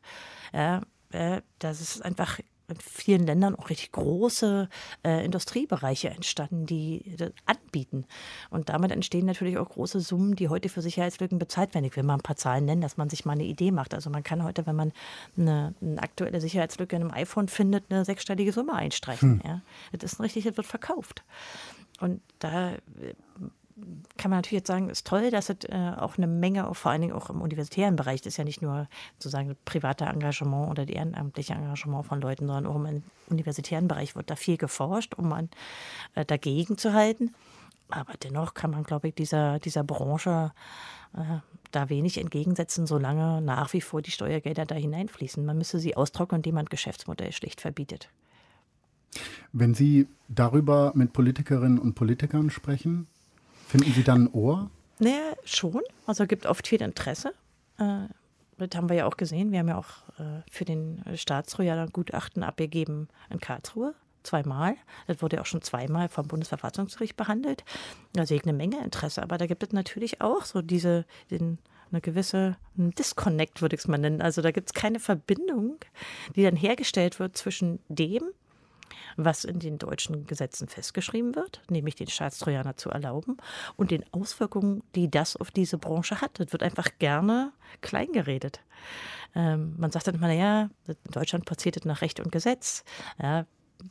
[0.52, 2.40] Ja, äh, das ist einfach
[2.70, 4.68] in vielen Ländern auch richtig große
[5.04, 8.06] äh, Industriebereiche entstanden, die das anbieten.
[8.50, 11.84] Und damit entstehen natürlich auch große Summen, die heute für Sicherheitslücken bezahlt werden.
[11.84, 13.94] Ich will mal ein paar Zahlen nennen, dass man sich mal eine Idee macht.
[13.94, 14.92] Also man kann heute, wenn man
[15.36, 19.42] eine, eine aktuelle Sicherheitslücke in einem iPhone findet, eine sechsstellige Summe einstreichen.
[19.42, 19.42] Hm.
[19.44, 19.62] Ja.
[19.92, 21.24] Das ist richtig, das wird verkauft.
[22.00, 22.72] Und da
[24.16, 27.00] kann man natürlich jetzt sagen, ist toll, dass es äh, auch eine Menge, vor allen
[27.00, 30.94] Dingen auch im universitären Bereich, das ist ja nicht nur sozusagen private Engagement oder das
[30.94, 35.48] ehrenamtliche Engagement von Leuten, sondern auch im universitären Bereich wird da viel geforscht, um an,
[36.14, 37.34] äh, dagegen zu halten.
[37.88, 40.52] aber dennoch kann man, glaube ich, dieser, dieser Branche
[41.14, 41.38] äh,
[41.72, 45.44] da wenig entgegensetzen, solange nach wie vor die Steuergelder da hineinfließen.
[45.44, 48.10] Man müsste sie austrocknen, indem man Geschäftsmodell schlicht verbietet.
[49.52, 53.08] Wenn Sie darüber mit Politikerinnen und Politikern sprechen,
[53.70, 54.70] finden Sie dann ein Ohr?
[54.98, 55.82] Naja, schon.
[56.06, 57.32] Also gibt oft viel Interesse.
[57.78, 58.08] Äh,
[58.58, 59.52] das haben wir ja auch gesehen.
[59.52, 63.94] Wir haben ja auch äh, für den Staatstrojaner Gutachten abgegeben in Karlsruhe.
[64.22, 64.76] Zweimal.
[65.06, 67.64] Das wurde ja auch schon zweimal vom Bundesverfassungsgericht behandelt.
[68.12, 69.22] Da sehe ich eine Menge Interesse.
[69.22, 71.58] Aber da gibt es natürlich auch so diese, den,
[71.90, 74.20] eine gewisse Disconnect, würde ich es mal nennen.
[74.20, 75.78] Also da gibt es keine Verbindung,
[76.36, 78.24] die dann hergestellt wird zwischen dem,
[79.16, 83.36] was in den deutschen Gesetzen festgeschrieben wird, nämlich den Staatstrojaner zu erlauben
[83.76, 86.40] und den Auswirkungen, die das auf diese Branche hat.
[86.40, 88.60] Das wird einfach gerne kleingeredet.
[89.34, 92.84] Ähm, man sagt dann immer, naja, in Deutschland passiert das nach Recht und Gesetz.
[93.20, 93.46] Ja,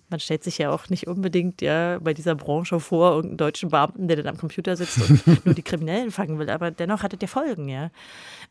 [0.09, 4.07] man stellt sich ja auch nicht unbedingt ja bei dieser Branche vor, irgendeinen deutschen Beamten,
[4.07, 6.49] der dann am Computer sitzt und nur die Kriminellen fangen will.
[6.49, 7.91] Aber dennoch hat es ja Folgen, ja.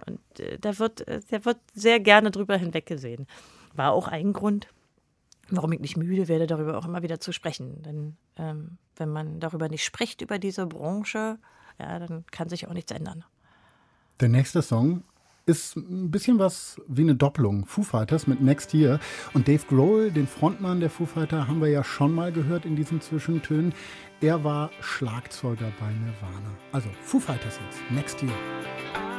[0.07, 3.26] Und äh, da wird, äh, da wird sehr gerne drüber hinweggesehen.
[3.74, 4.68] War auch ein Grund,
[5.51, 7.82] warum ich nicht müde werde, darüber auch immer wieder zu sprechen.
[7.82, 11.38] Denn ähm, wenn man darüber nicht spricht, über diese Branche,
[11.78, 13.24] ja, dann kann sich auch nichts ändern.
[14.20, 15.05] Der nächste Song
[15.46, 17.64] ist ein bisschen was wie eine Doppelung.
[17.64, 19.01] Foo Fighters mit Next Year.
[19.32, 22.76] Und Dave Grohl, den Frontmann der Foo Fighter, haben wir ja schon mal gehört in
[22.76, 23.72] diesen Zwischentönen.
[24.20, 26.51] Er war Schlagzeuger bei Nirvana.
[26.72, 29.18] Also Foo Fighters jetzt, Next Year.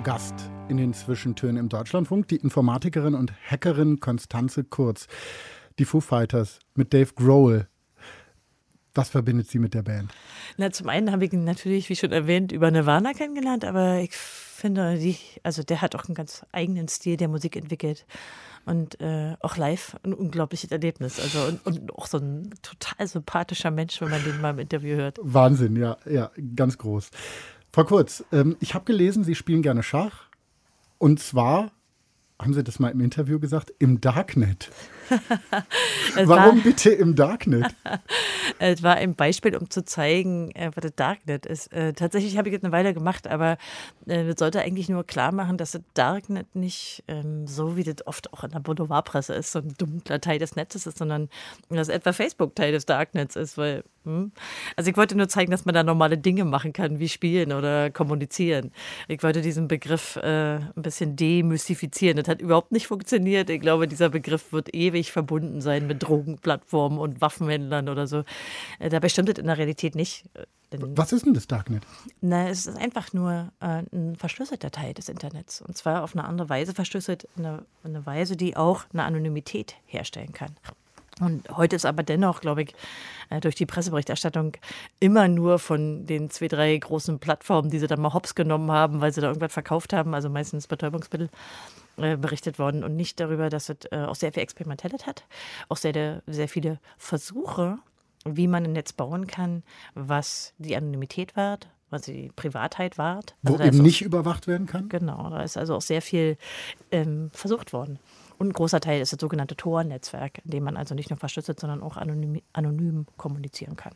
[0.00, 5.08] Zu Gast in den Zwischentönen im Deutschlandfunk die Informatikerin und Hackerin Konstanze Kurz.
[5.78, 7.68] Die Foo Fighters mit Dave Grohl.
[8.94, 10.10] Was verbindet sie mit der Band?
[10.56, 14.12] Na, zum einen habe ich ihn natürlich, wie schon erwähnt, über Nirvana kennengelernt, aber ich
[14.12, 18.06] finde, die, also der hat auch einen ganz eigenen Stil der Musik entwickelt.
[18.64, 21.20] Und äh, auch live ein unglaubliches Erlebnis.
[21.20, 24.96] Also und, und auch so ein total sympathischer Mensch, wenn man den mal im Interview
[24.96, 25.18] hört.
[25.20, 27.10] Wahnsinn, ja, ja, ganz groß.
[27.72, 30.28] Frau Kurz, ähm, ich habe gelesen, Sie spielen gerne Schach.
[30.98, 31.70] Und zwar,
[32.40, 34.70] haben Sie das mal im Interview gesagt, im Darknet.
[36.14, 37.66] Warum war, bitte im Darknet?
[38.58, 41.72] es war ein Beispiel, um zu zeigen, äh, was das Darknet ist.
[41.72, 43.56] Äh, tatsächlich habe ich es eine Weile gemacht, aber
[44.06, 48.06] äh, das sollte eigentlich nur klar machen, dass das Darknet nicht ähm, so, wie das
[48.06, 51.28] oft auch in der Boulevardpresse ist, so ein dunkler Teil des Netzes ist, sondern
[51.68, 54.32] dass etwa Facebook Teil des Darknets ist, weil hm?
[54.76, 57.90] Also ich wollte nur zeigen, dass man da normale Dinge machen kann, wie spielen oder
[57.90, 58.72] kommunizieren.
[59.08, 62.16] Ich wollte diesen Begriff äh, ein bisschen demystifizieren.
[62.16, 63.50] Das hat überhaupt nicht funktioniert.
[63.50, 68.24] Ich glaube, dieser Begriff wird ewig verbunden sein mit Drogenplattformen und Waffenhändlern oder so.
[68.78, 70.24] Äh, dabei stimmt es in der Realität nicht.
[70.34, 71.84] Äh, Was ist denn das Darknet?
[72.20, 75.62] na, es ist einfach nur äh, ein verschlüsselter Teil des Internets.
[75.62, 80.32] Und zwar auf eine andere Weise verschlüsselt, eine, eine Weise, die auch eine Anonymität herstellen
[80.32, 80.54] kann.
[81.20, 82.74] Und heute ist aber dennoch, glaube ich,
[83.28, 84.56] äh, durch die Presseberichterstattung
[85.00, 89.00] immer nur von den zwei, drei großen Plattformen, die sie dann mal hops genommen haben,
[89.00, 91.28] weil sie da irgendwas verkauft haben, also meistens Betäubungsmittel,
[92.02, 95.24] äh, berichtet worden und nicht darüber, dass es äh, auch sehr viel Experimentelles hat,
[95.68, 97.78] auch sehr, sehr viele Versuche,
[98.24, 99.62] wie man ein Netz bauen kann,
[99.94, 103.34] was die Anonymität wahrt, was die Privatheit wahrt.
[103.42, 104.88] Wo Also ist eben auch- nicht überwacht werden kann?
[104.88, 106.36] Genau, da ist also auch sehr viel
[106.90, 107.98] ähm, versucht worden.
[108.38, 111.60] Und ein großer Teil ist das sogenannte Tor-Netzwerk, in dem man also nicht nur verschlüsselt,
[111.60, 113.94] sondern auch anonym, anonym kommunizieren kann.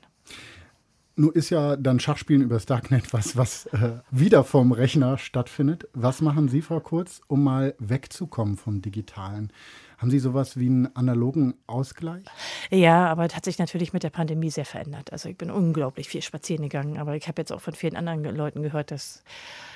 [1.17, 5.89] Nun ist ja dann Schachspielen übers Darknet was, was äh, wieder vom Rechner stattfindet.
[5.93, 9.53] Was machen Sie, Frau Kurz, um mal wegzukommen vom Digitalen?
[9.99, 12.25] Haben Sie sowas wie einen analogen Ausgleich?
[12.71, 15.13] Ja, aber es hat sich natürlich mit der Pandemie sehr verändert.
[15.13, 18.25] Also ich bin unglaublich viel spazieren gegangen, aber ich habe jetzt auch von vielen anderen
[18.37, 19.23] Leuten gehört, dass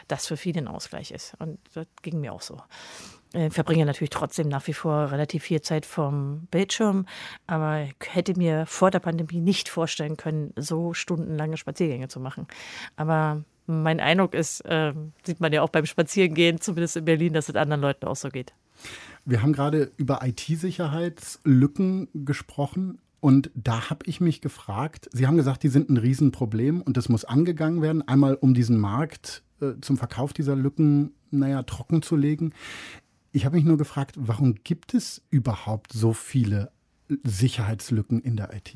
[0.09, 1.34] das für viele ein Ausgleich ist.
[1.39, 2.61] Und das ging mir auch so.
[3.32, 7.06] Äh, verbringe natürlich trotzdem nach wie vor relativ viel Zeit vorm Bildschirm,
[7.46, 12.46] aber ich hätte mir vor der Pandemie nicht vorstellen können, so stundenlange Spaziergänge zu machen.
[12.96, 17.48] Aber mein Eindruck ist, äh, sieht man ja auch beim Spazierengehen, zumindest in Berlin, dass
[17.48, 18.54] es anderen Leuten auch so geht.
[19.24, 22.98] Wir haben gerade über IT-Sicherheitslücken gesprochen.
[23.20, 27.08] Und da habe ich mich gefragt, Sie haben gesagt, die sind ein Riesenproblem und das
[27.08, 32.14] muss angegangen werden, einmal um diesen Markt äh, zum Verkauf dieser Lücken, naja, trocken zu
[32.14, 32.52] legen.
[33.32, 36.70] Ich habe mich nur gefragt, warum gibt es überhaupt so viele
[37.24, 38.74] Sicherheitslücken in der IT?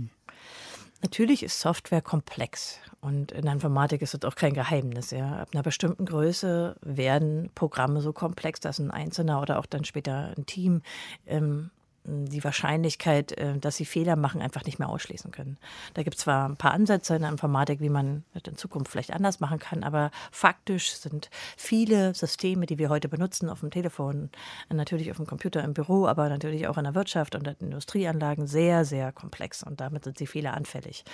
[1.03, 5.11] Natürlich ist Software komplex und in der Informatik ist es auch kein Geheimnis.
[5.11, 5.41] Ja.
[5.41, 10.33] Ab einer bestimmten Größe werden Programme so komplex, dass ein Einzelner oder auch dann später
[10.37, 10.83] ein Team
[11.27, 11.71] ähm,
[12.05, 15.57] die Wahrscheinlichkeit, äh, dass sie Fehler machen, einfach nicht mehr ausschließen können.
[15.95, 18.91] Da gibt es zwar ein paar Ansätze in der Informatik, wie man das in Zukunft
[18.91, 23.71] vielleicht anders machen kann, aber faktisch sind viele Systeme, die wir heute benutzen, auf dem
[23.71, 24.31] Telefon,
[24.69, 28.47] natürlich auf dem Computer im Büro, aber natürlich auch in der Wirtschaft und in Industrieanlagen
[28.47, 31.05] sehr, sehr komplex und damit sind sie fehleranfällig.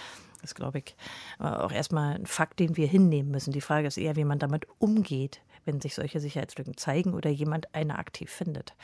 [0.40, 0.96] Das ist, glaube ich,
[1.38, 3.52] auch erstmal ein Fakt, den wir hinnehmen müssen.
[3.52, 7.74] Die Frage ist eher, wie man damit umgeht, wenn sich solche Sicherheitslücken zeigen oder jemand
[7.74, 8.74] eine aktiv findet.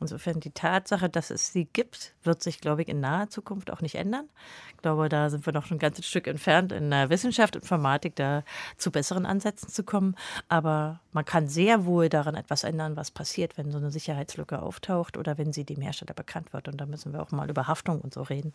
[0.00, 3.82] Insofern die Tatsache, dass es sie gibt, wird sich, glaube ich, in naher Zukunft auch
[3.82, 4.28] nicht ändern.
[4.70, 8.42] Ich glaube, da sind wir noch ein ganzes Stück entfernt, in der Wissenschaft, Informatik, da
[8.78, 10.16] zu besseren Ansätzen zu kommen.
[10.48, 15.18] Aber man kann sehr wohl daran etwas ändern, was passiert, wenn so eine Sicherheitslücke auftaucht
[15.18, 16.68] oder wenn sie dem Hersteller bekannt wird.
[16.68, 18.54] Und da müssen wir auch mal über Haftung und so reden.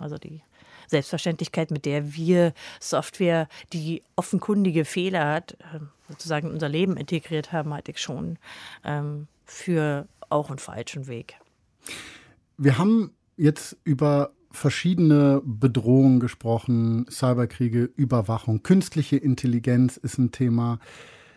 [0.00, 0.40] Also die
[0.86, 7.52] Selbstverständlichkeit, mit der wir Software, die offenkundige Fehler hat, ähm, sozusagen in unser Leben integriert
[7.52, 8.38] haben, halte ich schon
[8.82, 11.38] ähm, für auch einen falschen Weg.
[12.56, 20.78] Wir haben jetzt über verschiedene Bedrohungen gesprochen, Cyberkriege, Überwachung, künstliche Intelligenz ist ein Thema,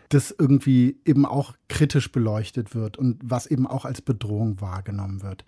[0.07, 5.45] das irgendwie eben auch kritisch beleuchtet wird und was eben auch als Bedrohung wahrgenommen wird.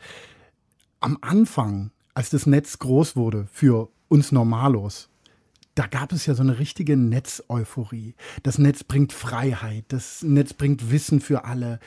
[1.00, 5.10] Am Anfang, als das Netz groß wurde für uns Normalos,
[5.76, 8.14] da gab es ja so eine richtige Netzeuphorie.
[8.44, 11.80] Das Netz bringt Freiheit, das Netz bringt Wissen für alle.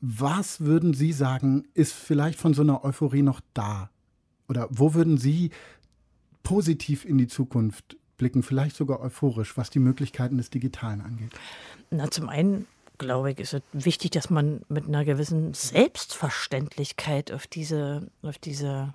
[0.00, 3.90] Was würden Sie sagen, ist vielleicht von so einer Euphorie noch da?
[4.48, 5.50] Oder wo würden Sie
[6.42, 11.32] positiv in die Zukunft blicken, vielleicht sogar euphorisch, was die Möglichkeiten des Digitalen angeht?
[11.90, 12.66] Na, zum einen
[12.98, 18.94] glaube ich, ist es wichtig, dass man mit einer gewissen Selbstverständlichkeit auf diese, auf diese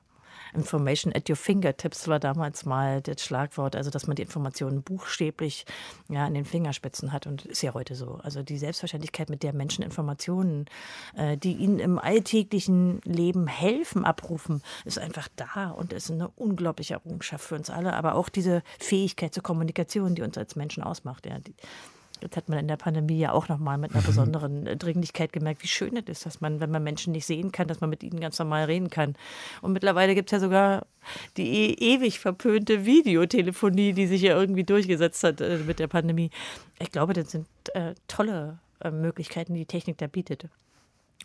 [0.54, 5.66] Information at your fingertips war damals mal das Schlagwort, also dass man die Informationen buchstäblich
[6.10, 8.20] ja, an den Fingerspitzen hat und ist ja heute so.
[8.24, 10.66] Also die Selbstverständlichkeit, mit der Menschen Informationen,
[11.16, 16.96] äh, die ihnen im alltäglichen Leben helfen, abrufen, ist einfach da und ist eine unglaubliche
[16.96, 21.26] Errungenschaft für uns alle, aber auch diese Fähigkeit zur Kommunikation, die uns als Menschen ausmacht.
[21.26, 21.56] Ja, die,
[22.22, 25.64] das hat man in der Pandemie ja auch nochmal mit einer besonderen äh, Dringlichkeit gemerkt,
[25.64, 28.04] wie schön es ist, dass man, wenn man Menschen nicht sehen kann, dass man mit
[28.04, 29.16] ihnen ganz normal reden kann.
[29.62, 30.86] Und mittlerweile gibt es ja sogar
[31.38, 36.30] die e ewig verpönte Videotelefonie, die sich ja irgendwie durchgesetzt hat äh, mit der Pandemie.
[36.80, 40.48] Ich glaube, das sind äh, tolle äh, Möglichkeiten, die die Technik da bietet.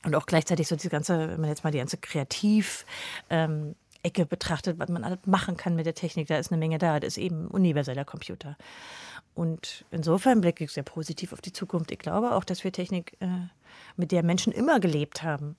[0.04, 2.84] Und auch gleichzeitig so diese ganze, wenn man jetzt mal die ganze Kreativ-
[3.30, 3.74] ähm,
[4.06, 7.00] Ecke betrachtet, was man alles machen kann mit der Technik, da ist eine Menge da.
[7.00, 8.56] Das ist eben ein universeller Computer.
[9.36, 11.90] Und insofern blicke ich sehr positiv auf die Zukunft.
[11.92, 13.26] Ich glaube auch, dass wir Technik, äh,
[13.96, 15.56] mit der Menschen immer gelebt haben,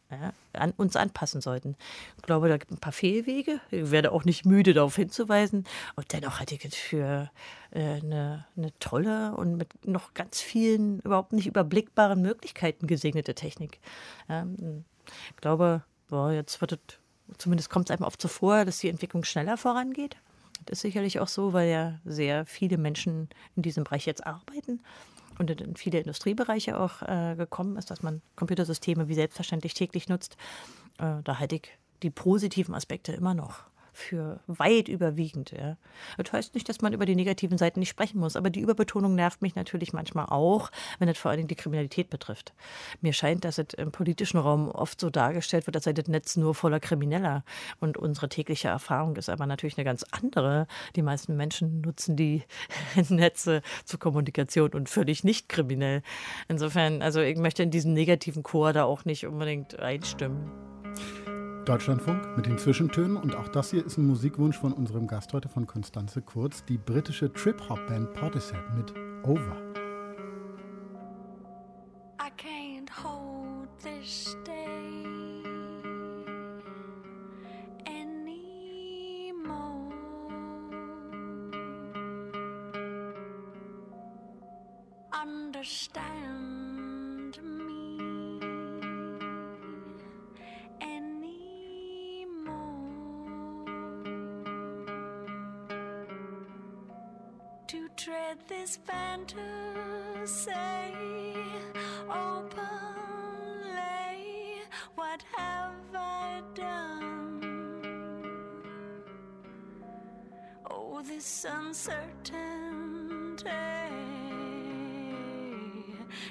[0.54, 1.76] an uns anpassen sollten.
[2.18, 3.62] Ich glaube, da gibt es ein paar Fehlwege.
[3.70, 5.66] Ich werde auch nicht müde, darauf hinzuweisen.
[5.96, 7.30] Und dennoch halte ich es für
[7.70, 13.80] äh, eine, eine tolle und mit noch ganz vielen überhaupt nicht überblickbaren Möglichkeiten gesegnete Technik.
[14.28, 14.48] Ja,
[15.30, 16.80] ich glaube, boah, jetzt wird es,
[17.38, 20.18] zumindest kommt es einem oft so vor, dass die Entwicklung schneller vorangeht.
[20.68, 24.82] Das ist sicherlich auch so, weil ja sehr viele Menschen in diesem Bereich jetzt arbeiten
[25.40, 30.36] und in viele Industriebereiche auch äh, gekommen ist, dass man Computersysteme wie selbstverständlich täglich nutzt.
[31.00, 31.70] Äh, da halte ich
[32.04, 33.64] die positiven Aspekte immer noch
[33.98, 35.52] für weit überwiegend.
[35.52, 35.76] Ja.
[36.18, 39.16] Das heißt nicht, dass man über die negativen Seiten nicht sprechen muss, aber die Überbetonung
[39.16, 40.70] nervt mich natürlich manchmal auch,
[41.00, 42.54] wenn es vor allen Dingen die Kriminalität betrifft.
[43.02, 46.38] Mir scheint, dass es im politischen Raum oft so dargestellt wird, als sei das Netz
[46.38, 47.44] nur voller Krimineller.
[47.80, 50.68] Und unsere tägliche Erfahrung ist aber natürlich eine ganz andere.
[50.96, 52.44] Die meisten Menschen nutzen die
[53.10, 56.04] Netze zur Kommunikation und völlig nicht kriminell.
[56.48, 60.52] Insofern, also ich möchte in diesen negativen Chor da auch nicht unbedingt einstimmen.
[61.68, 63.18] Deutschlandfunk mit den Zwischentönen.
[63.18, 66.78] Und auch das hier ist ein Musikwunsch von unserem Gast heute von Konstanze Kurz, die
[66.78, 68.94] britische Trip-Hop-Band Portishead mit
[69.24, 69.58] Over.
[72.20, 74.57] I can't hold this day
[98.48, 99.34] this fantasy
[102.10, 102.62] openly.
[104.96, 107.84] What have I done?
[110.70, 111.98] Oh, this uncertainty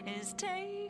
[0.07, 0.86] is taking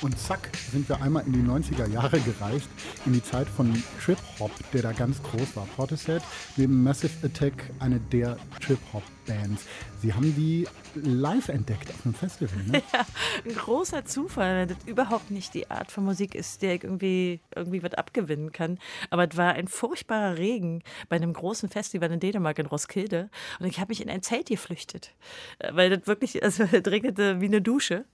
[0.00, 2.68] Und zack, sind wir einmal in die 90er Jahre gereist,
[3.04, 5.66] in die Zeit von Trip-Hop, der da ganz groß war.
[5.76, 6.22] Portishead,
[6.56, 9.64] neben Massive Attack, eine der Trip-Hop-Bands.
[10.00, 12.82] Sie haben die live entdeckt auf einem Festival, ne?
[13.44, 17.40] Ein großer Zufall, weil das überhaupt nicht die Art von Musik ist, der ich irgendwie,
[17.56, 18.78] irgendwie was abgewinnen kann.
[19.10, 23.30] Aber es war ein furchtbarer Regen bei einem großen Festival in Dänemark in Roskilde.
[23.58, 25.12] Und ich habe mich in ein Zelt geflüchtet.
[25.58, 28.04] Äh, Weil das wirklich, also es regnete wie eine Dusche.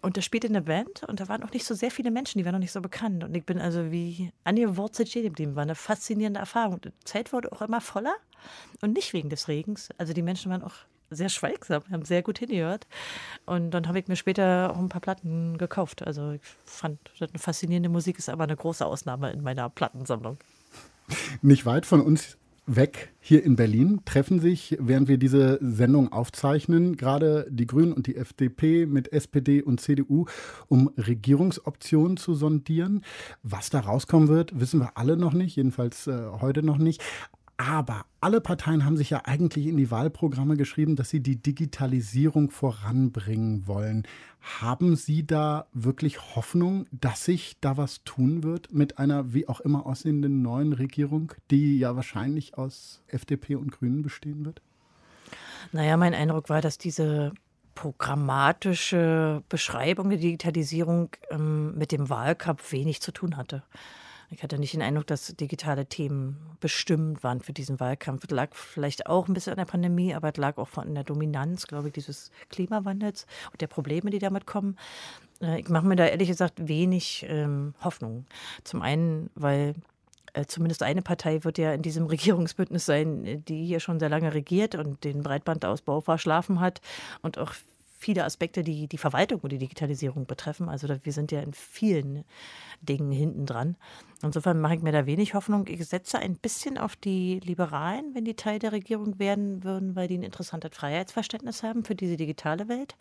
[0.00, 2.44] Und da spielte eine Band und da waren auch nicht so sehr viele Menschen, die
[2.44, 3.24] waren noch nicht so bekannt.
[3.24, 5.56] Und ich bin also wie angewurzelt stehen geblieben.
[5.56, 6.80] War eine faszinierende Erfahrung.
[6.80, 8.14] Das Zelt wurde auch immer voller
[8.80, 9.88] und nicht wegen des Regens.
[9.98, 10.74] Also die Menschen waren auch
[11.10, 12.86] sehr schweigsam, haben sehr gut hingehört.
[13.46, 16.06] Und dann habe ich mir später auch ein paar Platten gekauft.
[16.06, 20.38] Also ich fand, das eine faszinierende Musik ist aber eine große Ausnahme in meiner Plattensammlung.
[21.40, 22.36] Nicht weit von uns
[22.68, 28.06] weg, hier in Berlin, treffen sich, während wir diese Sendung aufzeichnen, gerade die Grünen und
[28.06, 30.26] die FDP mit SPD und CDU,
[30.68, 33.02] um Regierungsoptionen zu sondieren.
[33.42, 37.02] Was da rauskommen wird, wissen wir alle noch nicht, jedenfalls äh, heute noch nicht.
[37.56, 42.50] Aber alle Parteien haben sich ja eigentlich in die Wahlprogramme geschrieben, dass sie die Digitalisierung
[42.50, 44.04] voranbringen wollen.
[44.40, 49.60] Haben Sie da wirklich Hoffnung, dass sich da was tun wird mit einer wie auch
[49.60, 54.62] immer aussehenden neuen Regierung, die ja wahrscheinlich aus FDP und Grünen bestehen wird?
[55.72, 57.32] Naja, mein Eindruck war, dass diese
[57.74, 63.62] programmatische Beschreibung der Digitalisierung ähm, mit dem Wahlkampf wenig zu tun hatte.
[64.30, 68.24] Ich hatte nicht den Eindruck, dass digitale Themen bestimmt waren für diesen Wahlkampf.
[68.24, 71.04] Es lag vielleicht auch ein bisschen an der Pandemie, aber es lag auch von der
[71.04, 74.76] Dominanz, glaube ich, dieses Klimawandels und der Probleme, die damit kommen.
[75.40, 78.26] Äh, Ich mache mir da ehrlich gesagt wenig ähm, Hoffnung.
[78.64, 79.74] Zum einen, weil
[80.34, 84.34] äh, zumindest eine Partei wird ja in diesem Regierungsbündnis sein, die hier schon sehr lange
[84.34, 86.82] regiert und den Breitbandausbau verschlafen hat
[87.22, 87.54] und auch
[87.98, 90.68] viele Aspekte, die die Verwaltung und die Digitalisierung betreffen.
[90.68, 92.24] Also wir sind ja in vielen
[92.80, 93.76] Dingen hinten dran.
[94.22, 95.66] Insofern mache ich mir da wenig Hoffnung.
[95.66, 100.08] Ich setze ein bisschen auf die Liberalen, wenn die Teil der Regierung werden würden, weil
[100.08, 102.96] die ein interessantes Freiheitsverständnis haben für diese digitale Welt.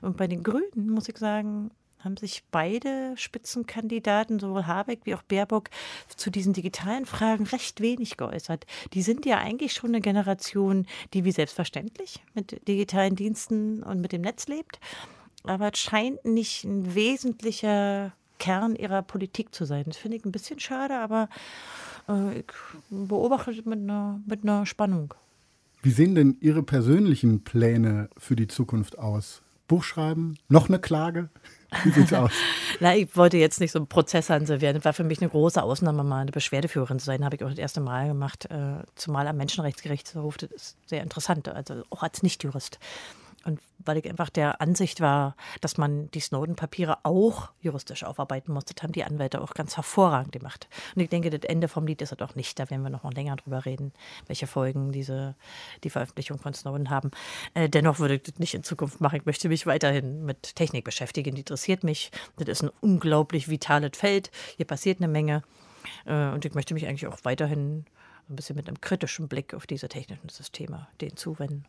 [0.00, 1.70] Und bei den Grünen, muss ich sagen,
[2.04, 5.70] haben sich beide Spitzenkandidaten, sowohl Habeck wie auch Baerbock,
[6.16, 8.66] zu diesen digitalen Fragen recht wenig geäußert.
[8.92, 14.12] Die sind ja eigentlich schon eine Generation, die wie selbstverständlich mit digitalen Diensten und mit
[14.12, 14.78] dem Netz lebt.
[15.44, 19.84] Aber es scheint nicht ein wesentlicher Kern ihrer Politik zu sein.
[19.86, 21.28] Das finde ich ein bisschen schade, aber
[22.08, 22.46] äh, ich
[22.90, 25.14] beobachte es mit einer, mit einer Spannung.
[25.82, 29.42] Wie sehen denn Ihre persönlichen Pläne für die Zukunft aus?
[29.68, 30.38] Buch schreiben?
[30.48, 31.28] Noch eine Klage?
[31.82, 32.30] Wie sieht's aus?
[32.80, 34.76] Na, ich wollte jetzt nicht so ein Prozesshansel werden.
[34.76, 37.24] Das war für mich eine große Ausnahme, mal eine Beschwerdeführerin zu sein.
[37.24, 40.36] Habe ich auch das erste Mal gemacht, äh, zumal am Menschenrechtsgerichtshof.
[40.38, 42.78] Das ist sehr interessant, also auch als Nichtjurist.
[43.44, 48.64] Und weil ich einfach der Ansicht war, dass man die Snowden-Papiere auch juristisch aufarbeiten muss,
[48.64, 50.68] das haben die Anwälte auch ganz hervorragend gemacht.
[50.94, 52.58] Und ich denke, das Ende vom Lied ist es auch nicht.
[52.58, 53.92] Da werden wir noch mal länger drüber reden,
[54.26, 55.34] welche Folgen diese,
[55.82, 57.10] die Veröffentlichung von Snowden haben.
[57.52, 59.16] Äh, dennoch würde ich das nicht in Zukunft machen.
[59.16, 61.34] Ich möchte mich weiterhin mit Technik beschäftigen.
[61.34, 62.10] Die interessiert mich.
[62.36, 64.30] Das ist ein unglaublich vitales Feld.
[64.56, 65.42] Hier passiert eine Menge.
[66.06, 67.84] Äh, und ich möchte mich eigentlich auch weiterhin
[68.28, 71.66] ein bisschen mit einem kritischen Blick auf diese technischen Systeme denen zuwenden.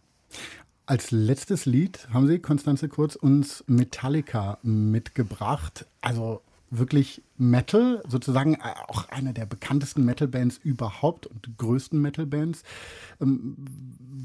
[0.87, 5.87] Als letztes Lied haben Sie, Konstanze Kurz, uns Metallica mitgebracht.
[6.01, 12.63] Also wirklich Metal, sozusagen äh, auch eine der bekanntesten Metal-Bands überhaupt und größten Metal-Bands.
[13.21, 13.55] Ähm,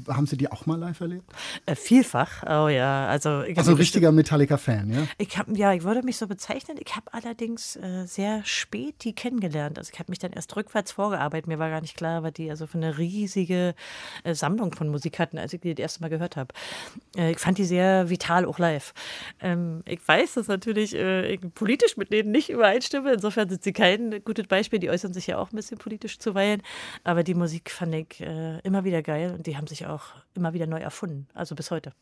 [0.07, 1.31] haben Sie die auch mal live erlebt?
[1.65, 3.07] Äh, vielfach, oh ja.
[3.07, 5.07] Also, ich hab Also ein richtiger Metallica-Fan, ja?
[5.17, 6.77] Ich habe, ja, ich würde mich so bezeichnen.
[6.79, 9.77] Ich habe allerdings äh, sehr spät die kennengelernt.
[9.77, 11.47] Also ich habe mich dann erst rückwärts vorgearbeitet.
[11.47, 13.75] Mir war gar nicht klar, was die also für eine riesige
[14.23, 16.53] äh, Sammlung von Musik hatten, als ich die das erste Mal gehört habe.
[17.17, 18.93] Äh, ich fand die sehr vital, auch live.
[19.41, 23.13] Ähm, ich weiß, dass natürlich äh, ich politisch mit denen nicht übereinstimme.
[23.13, 24.79] Insofern sind sie kein gutes Beispiel.
[24.79, 26.61] Die äußern sich ja auch ein bisschen politisch zuweilen.
[27.03, 30.03] Aber die Musik fand ich äh, immer wieder geil und die haben sich auch
[30.33, 31.27] immer wieder neu erfunden.
[31.33, 31.93] Also bis heute.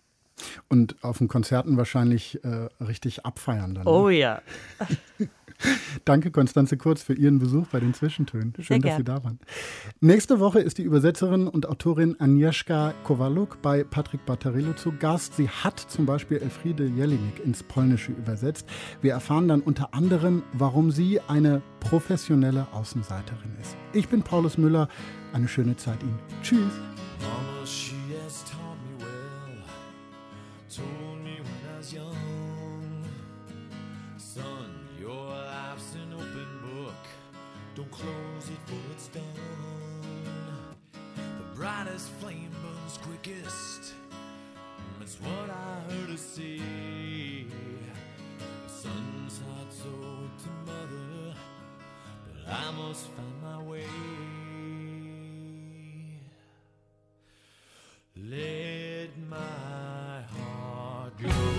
[0.68, 3.84] Und auf den Konzerten wahrscheinlich äh, richtig abfeiern dann.
[3.84, 3.90] ne?
[3.90, 4.42] Oh ja.
[6.06, 8.54] Danke, Konstanze Kurz, für Ihren Besuch bei den Zwischentönen.
[8.60, 9.18] Schön, Sehr dass Sie gern.
[9.18, 9.40] da waren.
[10.00, 15.36] Nächste Woche ist die Übersetzerin und Autorin Agnieszka Kowaluk bei Patrick Batterillo zu Gast.
[15.36, 18.68] Sie hat zum Beispiel Elfriede Jelinek ins Polnische übersetzt.
[19.02, 23.76] Wir erfahren dann unter anderem, warum sie eine professionelle Außenseiterin ist.
[23.94, 24.88] Ich bin Paulus Müller.
[25.34, 26.20] Eine schöne Zeit Ihnen.
[26.42, 26.72] Tschüss.
[37.80, 39.24] Don't close it for it's done.
[40.92, 43.94] The brightest flame burns quickest,
[45.00, 46.60] that's what I heard her say.
[48.28, 51.36] The son's heart's owed to mother,
[52.26, 53.86] but I must find my way.
[58.18, 61.59] Let my heart go.